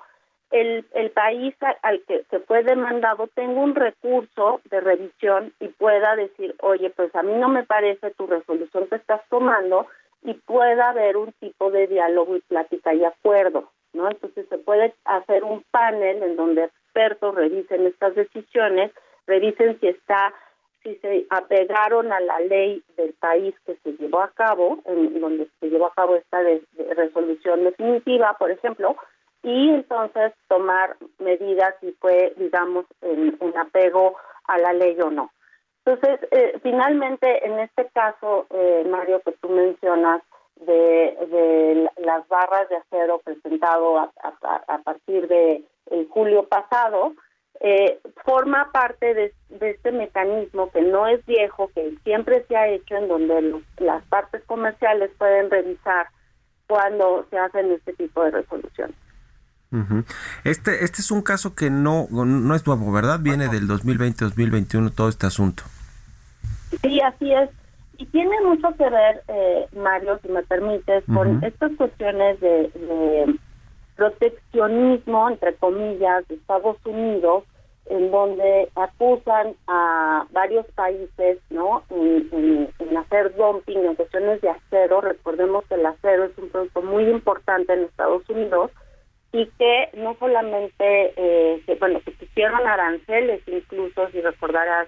[0.52, 6.16] el, el país al que se fue demandado tenga un recurso de revisión y pueda
[6.16, 9.88] decir, oye, pues a mí no me parece tu resolución que estás tomando
[10.24, 14.10] y pueda haber un tipo de diálogo y plática y acuerdo, ¿no?
[14.10, 18.92] Entonces se puede hacer un panel en donde expertos revisen estas decisiones,
[19.28, 20.34] revisen si está
[20.82, 25.50] si se apegaron a la ley del país que se llevó a cabo, en donde
[25.60, 26.42] se llevó a cabo esta
[26.96, 28.96] resolución definitiva, por ejemplo,
[29.42, 35.32] y entonces tomar medidas si fue, digamos, en, apego a la ley o no.
[35.84, 40.22] Entonces, eh, finalmente, en este caso, eh, Mario, que tú mencionas,
[40.62, 47.14] de, las barras de acero presentado a, partir de el julio pasado,
[47.62, 52.96] eh, forma parte de, este mecanismo que no es viejo, que siempre se ha hecho
[52.96, 56.08] en donde las partes comerciales pueden revisar
[56.68, 58.96] cuando se hacen este tipo de resoluciones.
[60.46, 63.20] Este este es un caso que no no es nuevo, ¿verdad?
[63.20, 65.64] Viene del 2020-2021 todo este asunto.
[66.82, 67.50] Sí, así es.
[67.98, 73.38] Y tiene mucho que ver, eh, Mario, si me permites, con estas cuestiones de
[73.96, 77.44] proteccionismo, entre comillas, de Estados Unidos,
[77.88, 85.02] en donde acusan a varios países no en, hacer dumping en cuestiones de acero.
[85.02, 88.72] Recordemos que el acero es un producto muy importante en Estados Unidos
[89.32, 94.88] y que no solamente eh, bueno que pusieron aranceles incluso si recordarás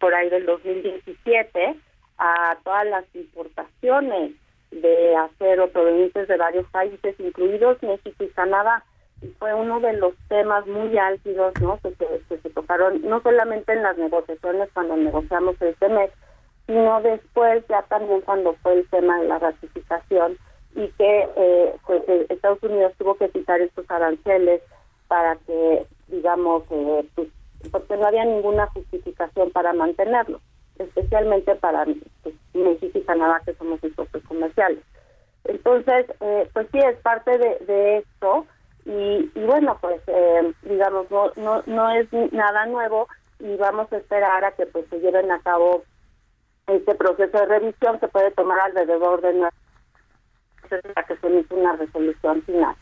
[0.00, 1.76] por ahí del 2017
[2.18, 4.32] a todas las importaciones
[4.70, 8.84] de acero provenientes de varios países, incluidos México y Canadá.
[9.22, 11.78] Y fue uno de los temas muy álgidos ¿no?
[11.82, 11.94] que,
[12.28, 16.10] se, tocaron no solamente en las negociaciones cuando negociamos el mes,
[16.66, 20.38] sino después ya también cuando fue el tema de la ratificación
[20.74, 24.62] y que eh, pues eh, Estados Unidos tuvo que quitar estos aranceles
[25.08, 27.28] para que digamos eh, pues,
[27.72, 30.40] porque no había ninguna justificación para mantenerlos
[30.80, 31.84] especialmente para
[32.22, 34.80] pues, México y Canadá, que somos sus socios comerciales.
[35.44, 38.46] Entonces, eh, pues sí, es parte de, esto
[38.84, 44.44] y, bueno, pues eh, digamos, no, no, no es nada nuevo y vamos a esperar
[44.44, 45.84] a que pues se lleven a cabo
[46.66, 49.54] este proceso de revisión que puede tomar alrededor de nueve
[51.08, 52.76] que se emite una resolución final.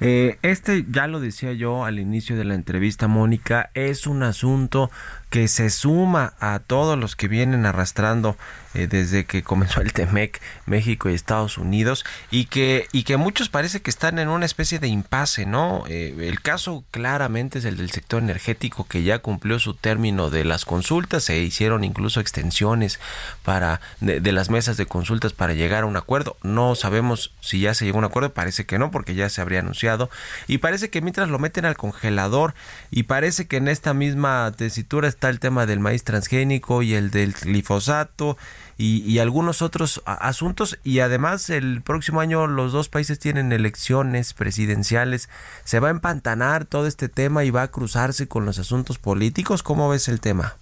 [0.00, 4.90] Eh, este, ya lo decía yo al inicio de la entrevista, Mónica, es un asunto
[5.28, 8.36] que se suma a todos los que vienen arrastrando
[8.74, 13.48] eh, desde que comenzó el TEMEC México y Estados Unidos y que y que muchos
[13.48, 15.84] parece que están en una especie de impasse, ¿no?
[15.88, 20.44] Eh, el caso claramente es el del sector energético que ya cumplió su término de
[20.44, 23.00] las consultas, se hicieron incluso extensiones
[23.44, 26.36] para de, las mesas de consultas para llegar a un acuerdo.
[26.44, 29.40] No sabemos si ya se llegó a un acuerdo, parece que no porque ya se
[29.40, 30.10] habría anunciado
[30.46, 32.54] y parece que mientras lo meten al congelador
[32.92, 37.10] y parece que en esta misma tesitura está el tema del maíz transgénico y el
[37.10, 38.38] del glifosato
[38.82, 45.28] y, algunos otros asuntos y además el próximo año los dos países tienen elecciones presidenciales.
[45.64, 49.62] ¿Se va a empantanar todo este tema y va a cruzarse con los asuntos políticos?
[49.62, 50.54] ¿Cómo ves el tema?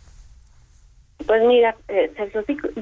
[1.27, 2.11] Pues mira, eh,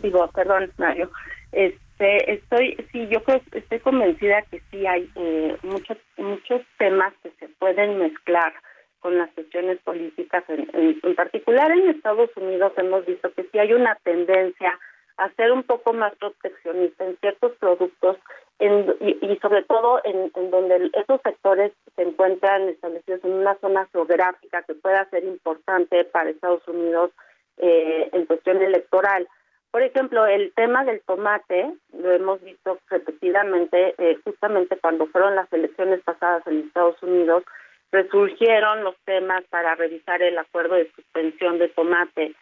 [0.02, 1.10] digo, perdón, Mario,
[1.52, 7.30] este, estoy, sí, yo creo, estoy convencida que sí hay eh, muchos, muchos temas que
[7.38, 8.54] se pueden mezclar
[9.00, 10.44] con las cuestiones políticas.
[10.48, 14.78] En, en, particular en Estados Unidos hemos visto que sí hay una tendencia
[15.18, 18.16] a ser un poco más proteccionista en ciertos productos
[18.58, 23.86] en, y, sobre todo en, en, donde esos sectores se encuentran establecidos en una zona
[23.92, 27.10] geográfica que pueda ser importante para Estados Unidos
[27.58, 29.28] eh, en cuestión electoral.
[29.70, 35.52] Por ejemplo, el tema del tomate lo hemos visto repetidamente, eh, justamente cuando fueron las
[35.52, 37.44] elecciones pasadas en Estados Unidos,
[37.92, 42.34] resurgieron los temas para revisar el acuerdo de suspensión de tomate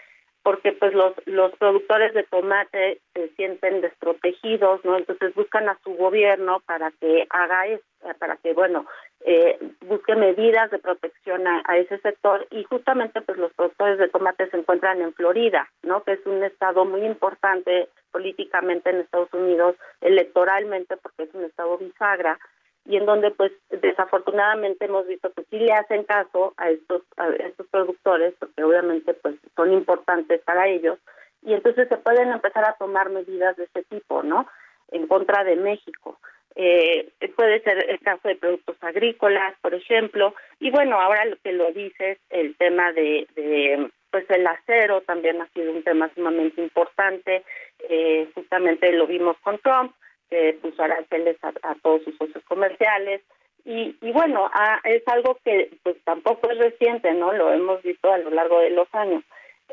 [0.45, 5.95] porque pues los los productores de tomate se sienten desprotegidos no entonces buscan a su
[5.95, 7.83] gobierno para que haga eso,
[8.19, 8.87] para que bueno
[9.25, 12.47] eh, busque medidas de protección a, a, ese sector.
[12.51, 16.45] Y justamente pues los productores de tomate se encuentran en Florida no que es un
[16.45, 22.39] estado muy importante políticamente en Estados Unidos electoralmente porque es un estado bisagra
[22.87, 27.29] y en donde pues desafortunadamente hemos visto que sí le hacen caso a estos a
[27.29, 30.99] estos productores porque obviamente pues son importantes para ellos
[31.43, 34.47] y entonces se pueden empezar a tomar medidas de ese tipo no
[34.91, 36.19] en contra de México.
[36.57, 41.53] Eh, puede ser el caso de productos agrícolas por ejemplo y bueno ahora lo que
[41.53, 46.63] lo dices el tema de, de pues el acero también ha sido un tema sumamente
[46.63, 47.43] importante
[47.89, 49.93] eh, justamente lo vimos con Trump
[50.35, 53.23] que puso aranceles a, todos sus socios comerciales.
[53.65, 54.51] Y, y bueno,
[54.83, 57.33] es algo que pues tampoco es reciente, ¿no?
[57.33, 59.23] Lo hemos visto a lo largo de los años.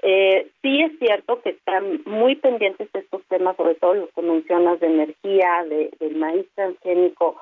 [0.04, 4.80] Eh, sí es cierto que están muy pendientes estos temas, sobre todo los que mencionas
[4.80, 7.38] de energía, de, del maíz transgénico,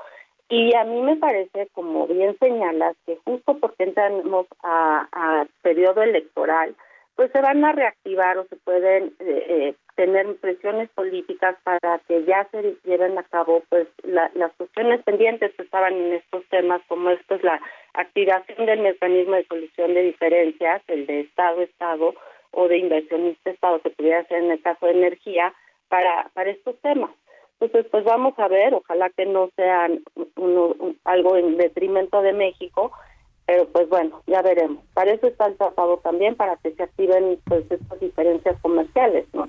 [0.49, 6.01] y a mí me parece, como bien señalas, que justo porque entramos a, a periodo
[6.01, 6.75] electoral,
[7.15, 12.23] pues se van a reactivar o se pueden eh, eh, tener presiones políticas para que
[12.23, 17.09] ya se lleven a cabo pues las cuestiones pendientes que estaban en estos temas como
[17.09, 17.59] esto es la
[17.95, 22.13] activación del mecanismo de solución de diferencias el de estado estado
[22.51, 25.53] o de inversionista estado que pudiera ser en el caso de energía
[25.89, 27.11] para para estos temas
[27.59, 30.01] entonces pues vamos a ver ojalá que no sean
[31.03, 32.93] algo en detrimento de México
[33.45, 34.83] pero pues bueno, ya veremos.
[34.93, 39.47] Para eso está el tratado también, para que se activen pues estas diferencias comerciales, ¿no?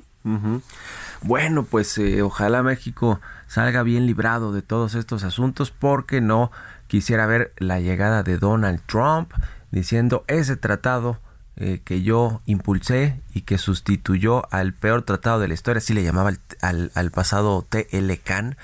[1.23, 6.51] Bueno, pues eh, ojalá México salga bien librado de todos estos asuntos, porque no
[6.87, 9.33] quisiera ver la llegada de Donald Trump
[9.71, 11.21] diciendo ese tratado
[11.57, 16.03] eh, que yo impulsé y que sustituyó al peor tratado de la historia, así le
[16.03, 18.57] llamaba al, pasado TLCAN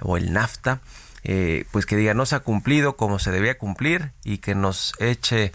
[0.00, 0.80] o el NAFTA
[1.24, 4.92] eh, pues que diga no se ha cumplido como se debía cumplir y que nos
[4.98, 5.52] eche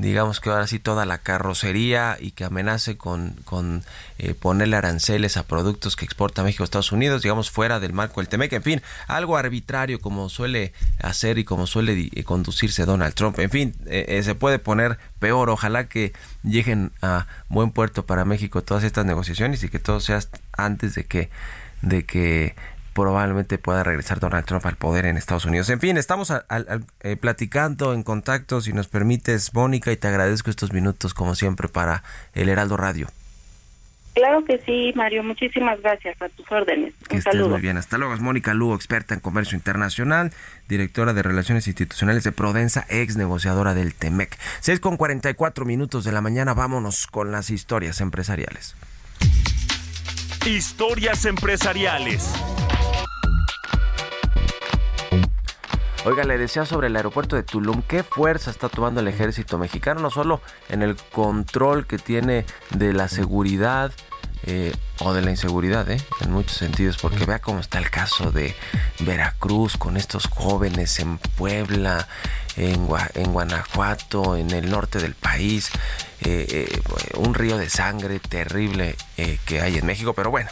[0.00, 3.84] digamos que ahora sí toda la carrocería y que amenace con, con
[4.18, 8.20] eh, ponerle aranceles a productos que exporta México a Estados Unidos, digamos fuera del marco
[8.20, 10.72] del TEMEC, en fin, algo arbitrario como suele
[11.02, 15.84] hacer y como suele eh, conducirse Donald Trump, en fin, se puede poner peor, ojalá
[15.84, 20.20] que lleguen a buen puerto para México todas estas negociaciones y que todo sea
[20.56, 21.30] antes de que
[21.82, 22.54] de que
[22.92, 25.70] probablemente pueda regresar Donald Trump al poder en Estados Unidos.
[25.70, 30.72] En fin, estamos eh, platicando en contacto, si nos permites, Mónica, y te agradezco estos
[30.72, 32.02] minutos, como siempre, para
[32.34, 33.08] el Heraldo Radio.
[34.14, 35.22] Claro que sí, Mario.
[35.22, 36.92] Muchísimas gracias a tus órdenes.
[37.08, 37.76] Que estés muy bien.
[37.76, 38.12] Hasta luego.
[38.12, 40.32] Es Mónica Lugo, experta en comercio internacional,
[40.68, 44.36] directora de Relaciones Institucionales de Prodensa, ex negociadora del TEMEC.
[44.60, 46.54] 6 con 44 minutos de la mañana.
[46.54, 48.74] Vámonos con las historias empresariales.
[50.44, 52.32] Historias empresariales.
[56.04, 60.00] Oiga, le decía sobre el aeropuerto de Tulum, ¿qué fuerza está tomando el ejército mexicano?
[60.00, 60.40] No solo
[60.70, 63.92] en el control que tiene de la seguridad,
[64.44, 66.00] eh, o de la inseguridad, ¿eh?
[66.22, 68.54] en muchos sentidos, porque vea cómo está el caso de
[69.00, 72.08] Veracruz con estos jóvenes en Puebla,
[72.56, 75.70] en, Guanajuato, en el norte del país,
[76.22, 76.80] eh,
[77.16, 78.96] un río de sangre terrible
[79.44, 80.48] que hay en México, pero bueno.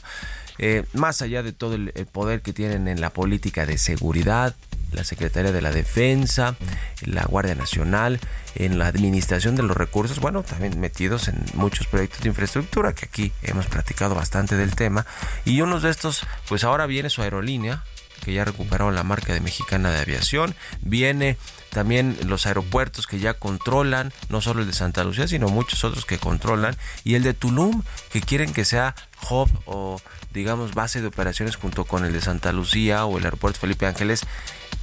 [0.92, 4.55] más allá de todo el, poder que tienen en la política de seguridad,
[4.93, 6.57] la Secretaría de la Defensa,
[7.05, 8.20] la Guardia Nacional,
[8.55, 13.07] en la administración de los recursos, bueno, también metidos en muchos proyectos de infraestructura, que
[13.07, 15.07] aquí hemos platicado bastante del tema.
[15.45, 17.84] Y uno de estos, pues ahora viene su aerolínea,
[18.24, 21.36] que ya recuperaron la marca de Mexicana de Aviación, viene
[21.70, 26.05] también los aeropuertos que ya controlan, no solo el de Santa Lucía, sino muchos otros
[26.05, 28.95] que controlan, y el de Tulum, que quieren que sea
[29.30, 30.01] hub o
[30.32, 34.22] digamos base de operaciones junto con el de Santa Lucía o el aeropuerto Felipe Ángeles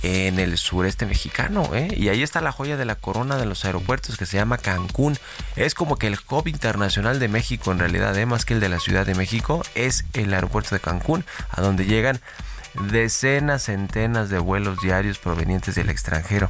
[0.05, 1.69] en el sureste mexicano.
[1.73, 1.87] ¿eh?
[1.95, 5.17] Y ahí está la joya de la corona de los aeropuertos que se llama Cancún.
[5.55, 8.25] Es como que el hub internacional de México en realidad, ¿eh?
[8.25, 11.85] más que el de la Ciudad de México, es el aeropuerto de Cancún, a donde
[11.85, 12.19] llegan
[12.91, 16.49] decenas, centenas de vuelos diarios provenientes del extranjero.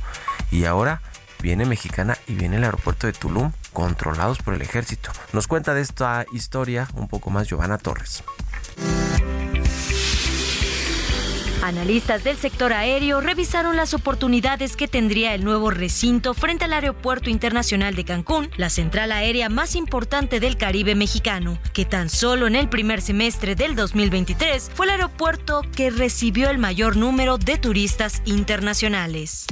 [0.51, 1.01] Y ahora
[1.41, 5.11] viene Mexicana y viene el aeropuerto de Tulum, controlados por el ejército.
[5.31, 8.23] Nos cuenta de esta historia un poco más Giovanna Torres.
[11.65, 17.31] Analistas del sector aéreo revisaron las oportunidades que tendría el nuevo recinto frente al Aeropuerto
[17.31, 22.55] Internacional de Cancún, la central aérea más importante del Caribe mexicano, que tan solo en
[22.55, 28.21] el primer semestre del 2023 fue el aeropuerto que recibió el mayor número de turistas
[28.25, 29.47] internacionales.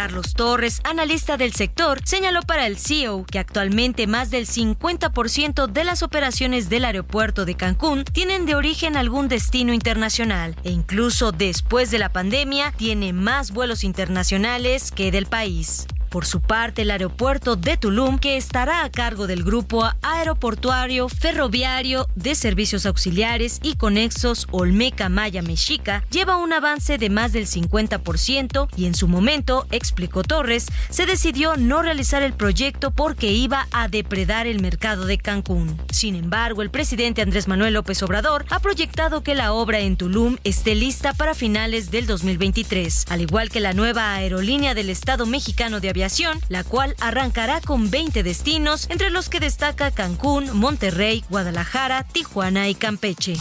[0.00, 5.84] Carlos Torres, analista del sector, señaló para el CEO que actualmente más del 50% de
[5.84, 11.90] las operaciones del aeropuerto de Cancún tienen de origen algún destino internacional e incluso después
[11.90, 15.86] de la pandemia tiene más vuelos internacionales que del país.
[16.10, 22.08] Por su parte, el aeropuerto de Tulum, que estará a cargo del grupo aeroportuario ferroviario
[22.16, 28.68] de servicios auxiliares y conexos Olmeca Maya Mexica, lleva un avance de más del 50%
[28.76, 33.86] y en su momento, explicó Torres, se decidió no realizar el proyecto porque iba a
[33.86, 35.80] depredar el mercado de Cancún.
[35.92, 40.38] Sin embargo, el presidente Andrés Manuel López Obrador ha proyectado que la obra en Tulum
[40.42, 45.78] esté lista para finales del 2023, al igual que la nueva aerolínea del Estado mexicano
[45.78, 45.99] de aviación
[46.48, 52.74] la cual arrancará con 20 destinos, entre los que destaca Cancún, Monterrey, Guadalajara, Tijuana y
[52.74, 53.36] Campeche.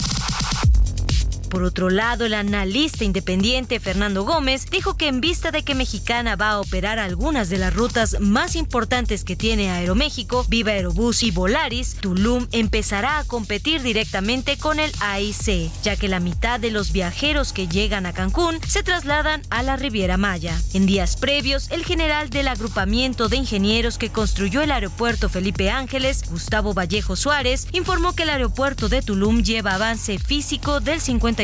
[1.50, 6.36] Por otro lado, el analista independiente Fernando Gómez dijo que en vista de que Mexicana
[6.36, 11.32] va a operar algunas de las rutas más importantes que tiene Aeroméxico, Viva Aerobús y
[11.32, 16.92] Volaris, Tulum empezará a competir directamente con el AIC, ya que la mitad de los
[16.92, 20.56] viajeros que llegan a Cancún se trasladan a la Riviera Maya.
[20.74, 26.26] En días previos, el general del agrupamiento de ingenieros que construyó el aeropuerto Felipe Ángeles,
[26.30, 31.39] Gustavo Vallejo Suárez, informó que el aeropuerto de Tulum lleva avance físico del 50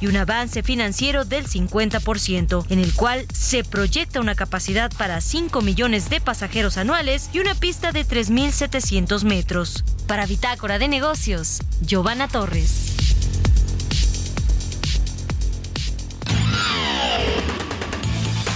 [0.00, 5.60] y un avance financiero del 50%, en el cual se proyecta una capacidad para 5
[5.60, 9.84] millones de pasajeros anuales y una pista de 3.700 metros.
[10.08, 12.96] Para Bitácora de Negocios, Giovanna Torres.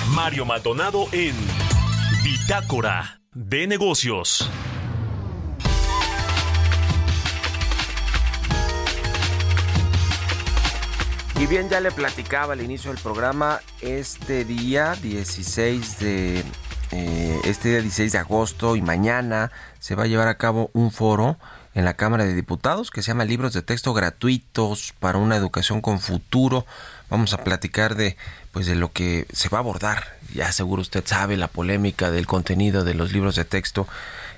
[0.08, 1.36] Mario Maldonado en
[2.24, 4.50] Bitácora de Negocios.
[11.42, 16.44] Y bien, ya le platicaba al inicio del programa, este día 16 de
[16.92, 20.92] eh, este día 16 de agosto y mañana se va a llevar a cabo un
[20.92, 21.38] foro
[21.74, 25.80] en la Cámara de Diputados que se llama Libros de Texto gratuitos para una educación
[25.80, 26.64] con futuro.
[27.10, 28.16] Vamos a platicar de
[28.52, 30.16] pues de lo que se va a abordar.
[30.32, 33.88] Ya seguro usted sabe la polémica del contenido de los libros de texto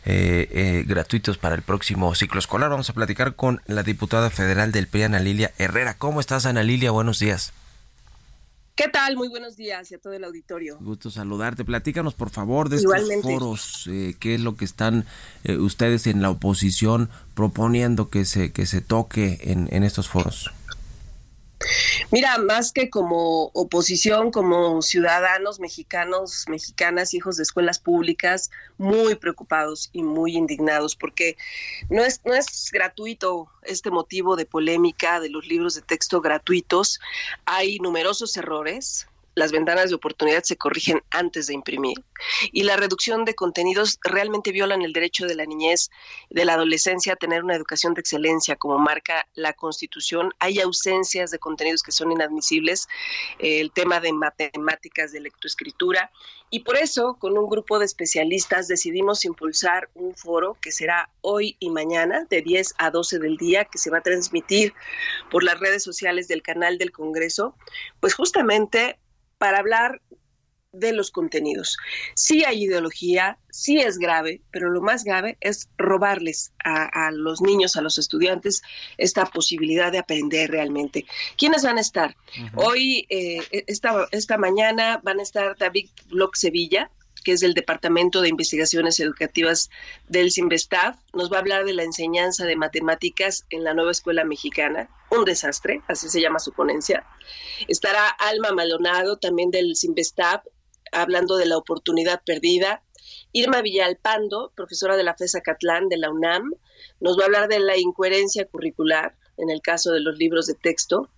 [0.06, 2.70] eh, eh, gratuitos para el próximo ciclo escolar.
[2.70, 5.94] Vamos a platicar con la diputada federal del PRI, Ana Lilia Herrera.
[5.96, 6.90] ¿Cómo estás, Ana Lilia?
[6.90, 7.52] Buenos días.
[8.74, 9.16] ¿Qué tal?
[9.16, 10.76] Muy buenos días y a todo el auditorio.
[10.80, 11.64] Gusto saludarte.
[11.64, 13.88] Platícanos, por favor, de estos foros.
[13.88, 15.06] Eh, ¿Qué es lo que están
[15.60, 20.50] ustedes en la oposición proponiendo que se, que se toque en, en estos foros?
[22.10, 29.90] Mira, más que como oposición, como ciudadanos mexicanos, mexicanas, hijos de escuelas públicas, muy preocupados
[29.92, 31.36] y muy indignados, porque
[31.88, 37.00] no es, no es gratuito este motivo de polémica de los libros de texto gratuitos.
[37.46, 42.04] Hay numerosos errores, las ventanas de oportunidad se corrigen antes de imprimir
[42.52, 45.90] y la reducción de contenidos realmente violan el derecho de la niñez,
[46.30, 50.32] de la adolescencia a tener una educación de excelencia como marca la Constitución.
[50.38, 52.88] Hay ausencias de contenidos que son inadmisibles,
[53.38, 56.10] el tema de matemáticas, de lectoescritura
[56.50, 61.56] y por eso con un grupo de especialistas decidimos impulsar un foro que será hoy
[61.58, 64.72] y mañana de 10 a 12 del día que se va a transmitir
[65.30, 67.56] por las redes sociales del canal del Congreso,
[68.00, 68.98] pues justamente
[69.44, 70.00] para hablar
[70.72, 71.76] de los contenidos.
[72.14, 77.76] Sí hay ideología, sí es grave, pero lo más grave es robarles a, los niños,
[77.76, 78.62] a los estudiantes,
[78.96, 81.04] esta posibilidad de aprender realmente.
[81.36, 82.16] ¿Quiénes van a estar?
[82.54, 86.90] Hoy, eh, esta, esta mañana, van a estar David Bloch Sevilla,
[87.24, 89.70] que es del Departamento de Investigaciones Educativas
[90.08, 90.96] del CIMBESTAF.
[91.14, 94.88] Nos va a hablar de la enseñanza de matemáticas en la nueva escuela mexicana.
[95.10, 97.04] Un desastre, así se llama su ponencia.
[97.66, 100.44] Estará Alma Malonado, también del CIMBESTAF,
[100.92, 102.82] hablando de la oportunidad perdida.
[103.32, 106.52] Irma Villalpando, profesora de la FESA Catlán de la UNAM,
[107.00, 110.54] nos va a hablar de la incoherencia curricular en el caso de los libros de
[110.54, 111.08] texto.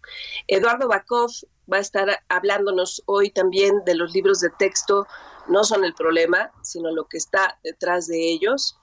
[0.47, 1.31] Eduardo Bakov
[1.71, 5.07] va a estar hablándonos hoy también de los libros de texto
[5.49, 8.77] no son el problema, sino lo que está detrás de ellos.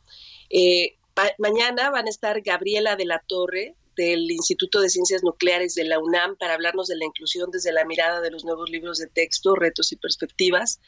[0.49, 0.97] Eh,
[1.38, 5.99] mañana van a estar Gabriela de la Torre del Instituto de Ciencias Nucleares de la
[5.99, 9.55] UNAM para hablarnos de la inclusión desde la mirada de los nuevos libros de texto,
[9.55, 10.80] retos y perspectivas.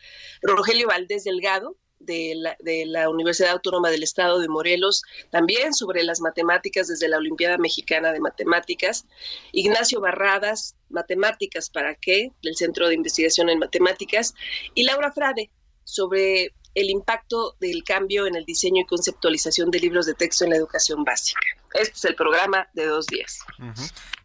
[0.42, 6.04] Rogelio Valdés Delgado, de la, de la, Universidad Autónoma del Estado de Morelos, también sobre
[6.04, 9.06] las matemáticas desde la Olimpiada Mexicana de Matemáticas.
[9.52, 14.34] Ignacio Barradas, Matemáticas para qué, del Centro de Investigación en Matemáticas.
[14.74, 15.52] Y Laura Frade,
[15.86, 20.50] sobre el impacto del cambio en el diseño y conceptualización de libros de texto en
[20.52, 21.40] la educación básica.
[21.74, 23.40] Este es el programa de dos días.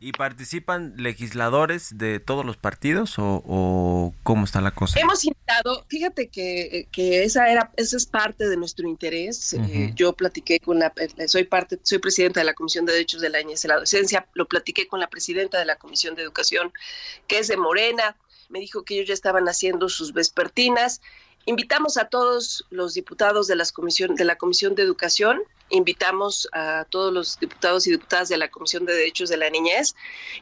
[0.00, 4.98] ¿Y participan legisladores de todos los partidos o, cómo está la cosa?
[5.00, 6.88] Hemos invitado, fíjate que,
[7.24, 9.54] esa era esa es parte de nuestro interés.
[9.54, 13.20] Eh, yo platiqué con la, eh, soy parte, soy presidenta de la Comisión de Derechos
[13.20, 16.22] de la Niñez y la Adolescencia, lo platiqué con la presidenta de la Comisión de
[16.22, 16.72] Educación,
[17.28, 18.16] que es de Morena,
[18.48, 21.00] me dijo que ellos ya estaban haciendo sus vespertinas
[21.50, 26.86] Invitamos a todos los diputados de, las comisión, de la Comisión de Educación, invitamos a
[26.88, 29.96] todos los diputados y diputadas de la Comisión de Derechos de la Niñez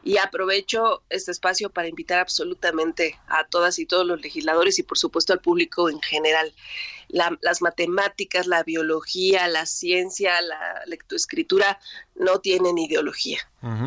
[0.04, 4.98] y aprovecho este espacio para invitar absolutamente a todas y todos los legisladores y por
[4.98, 6.52] supuesto al público en general
[7.08, 11.78] las matemáticas, la biología, la ciencia, la lectoescritura
[12.16, 13.38] no tienen ideología.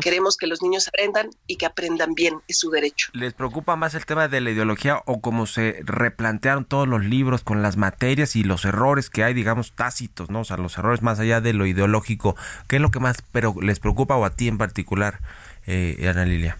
[0.02, 3.10] Queremos que los niños aprendan y que aprendan bien, es su derecho.
[3.14, 7.42] ¿Les preocupa más el tema de la ideología o cómo se replantearon todos los libros
[7.42, 10.40] con las materias y los errores que hay, digamos, tácitos, ¿no?
[10.40, 12.36] O sea, los errores más allá de lo ideológico.
[12.68, 15.20] ¿Qué es lo que más pero les preocupa o a ti en particular,
[15.66, 16.58] eh, Ana Lilia?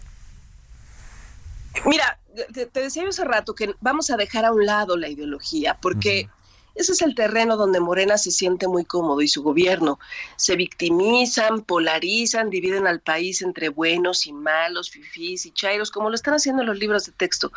[1.85, 2.17] Mira,
[2.53, 6.29] te, decía yo hace rato que vamos a dejar a un lado la ideología, porque
[6.75, 9.99] ese es el terreno donde Morena se siente muy cómodo y su gobierno.
[10.37, 16.15] Se victimizan, polarizan, dividen al país entre buenos y malos, fifís y chairos, como lo
[16.15, 17.51] están haciendo los libros de texto.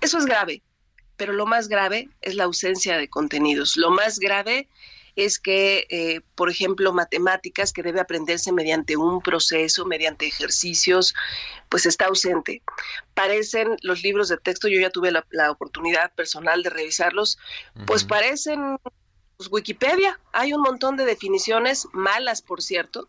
[0.00, 0.62] Eso es grave,
[1.16, 3.76] pero lo más grave es la ausencia de contenidos.
[3.76, 4.68] Lo más grave
[5.38, 11.14] que, eh, por ejemplo, matemáticas que debe aprenderse mediante un proceso, mediante ejercicios,
[11.70, 12.62] pues está ausente.
[13.14, 17.38] Parecen los libros de texto, yo ya tuve la, oportunidad personal de revisarlos,
[17.86, 18.78] pues parecen
[19.38, 20.20] pues, Wikipedia.
[20.32, 23.08] Hay un montón de definiciones malas, por cierto.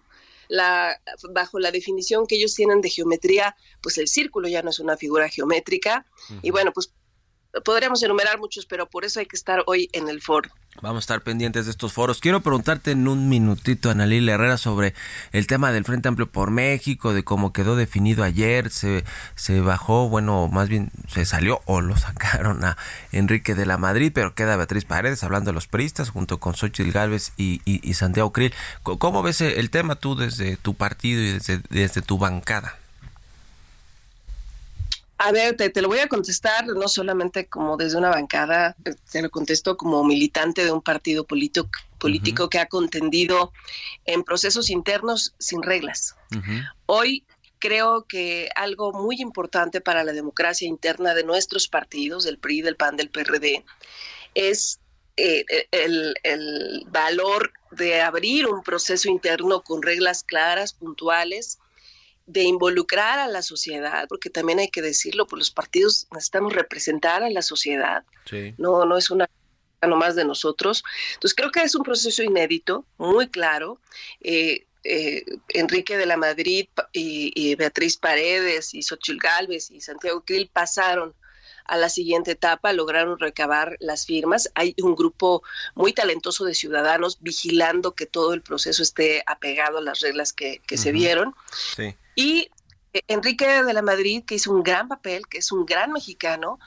[0.49, 1.01] La,
[1.33, 4.95] bajo la definición que ellos tienen de geometría, pues el círculo ya no es una
[4.95, 6.05] figura geométrica.
[6.41, 6.93] Y bueno, pues
[7.63, 10.49] podríamos enumerar muchos, pero por eso hay que estar hoy en el foro.
[10.81, 12.19] Vamos a estar pendientes de estos foros.
[12.19, 14.93] Quiero preguntarte en un minutito, Analí Herrera, sobre
[15.31, 18.69] el tema del Frente Amplio por México, de cómo quedó definido ayer.
[18.69, 19.03] Se,
[19.35, 22.77] se bajó, bueno, más bien se salió o lo sacaron a
[23.11, 26.91] Enrique de la Madrid, pero queda Beatriz Paredes hablando de los priistas junto con Xochitl
[26.91, 28.53] Galvez y, y, Santiago Krill.
[28.83, 32.77] ¿Cómo ves el tema tú desde tu partido y desde, desde tu bancada?
[35.19, 38.75] A ver, te, lo voy a contestar no solamente como desde una bancada,
[39.11, 43.51] te lo contesto como militante de un partido político, político que ha contendido
[44.05, 46.15] en procesos internos sin reglas.
[46.85, 47.25] Hoy
[47.57, 52.75] creo que algo muy importante para la democracia interna de nuestros partidos, del PRI, del
[52.75, 53.65] PAN, del PRD,
[54.35, 54.79] es
[55.15, 61.57] eh, el, el valor de abrir un proceso interno con reglas claras, puntuales,
[62.27, 67.23] de involucrar a la sociedad, porque también hay que decirlo, pues los partidos necesitamos representar
[67.23, 68.03] a la sociedad,
[68.57, 69.29] no, no es una
[69.87, 70.83] nomás de nosotros.
[71.13, 73.79] Entonces creo que es un proceso inédito, muy claro.
[74.21, 80.49] Eh, eh, Enrique de la Madrid y, Beatriz Paredes y Xochil Gálvez y Santiago Krill
[80.51, 81.13] pasaron
[81.65, 84.49] a la siguiente etapa, lograron recabar las firmas.
[84.55, 85.43] Hay un grupo
[85.75, 90.61] muy talentoso de ciudadanos vigilando que todo el proceso esté apegado a las reglas que,
[90.69, 91.35] se dieron.
[92.17, 92.49] Y
[92.93, 96.59] eh, Enrique de la Madrid, que hizo un gran papel, que es un gran mexicano,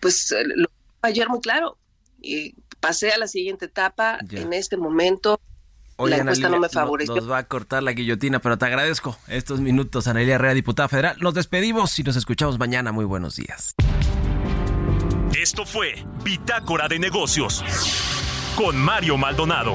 [0.00, 0.68] pues eh, lo
[1.02, 1.76] ayer muy claro.
[2.20, 5.40] Y pasé a la siguiente etapa en este momento.
[5.98, 7.12] la encuesta no me favorece.
[7.12, 11.16] Nos va a cortar la guillotina, pero te agradezco estos minutos, Anelia Herrera, diputada federal.
[11.20, 12.92] Nos despedimos y nos escuchamos mañana.
[12.92, 13.74] Muy buenos días.
[15.36, 17.64] Esto fue Bitácora de Negocios
[18.54, 19.74] con Mario Maldonado.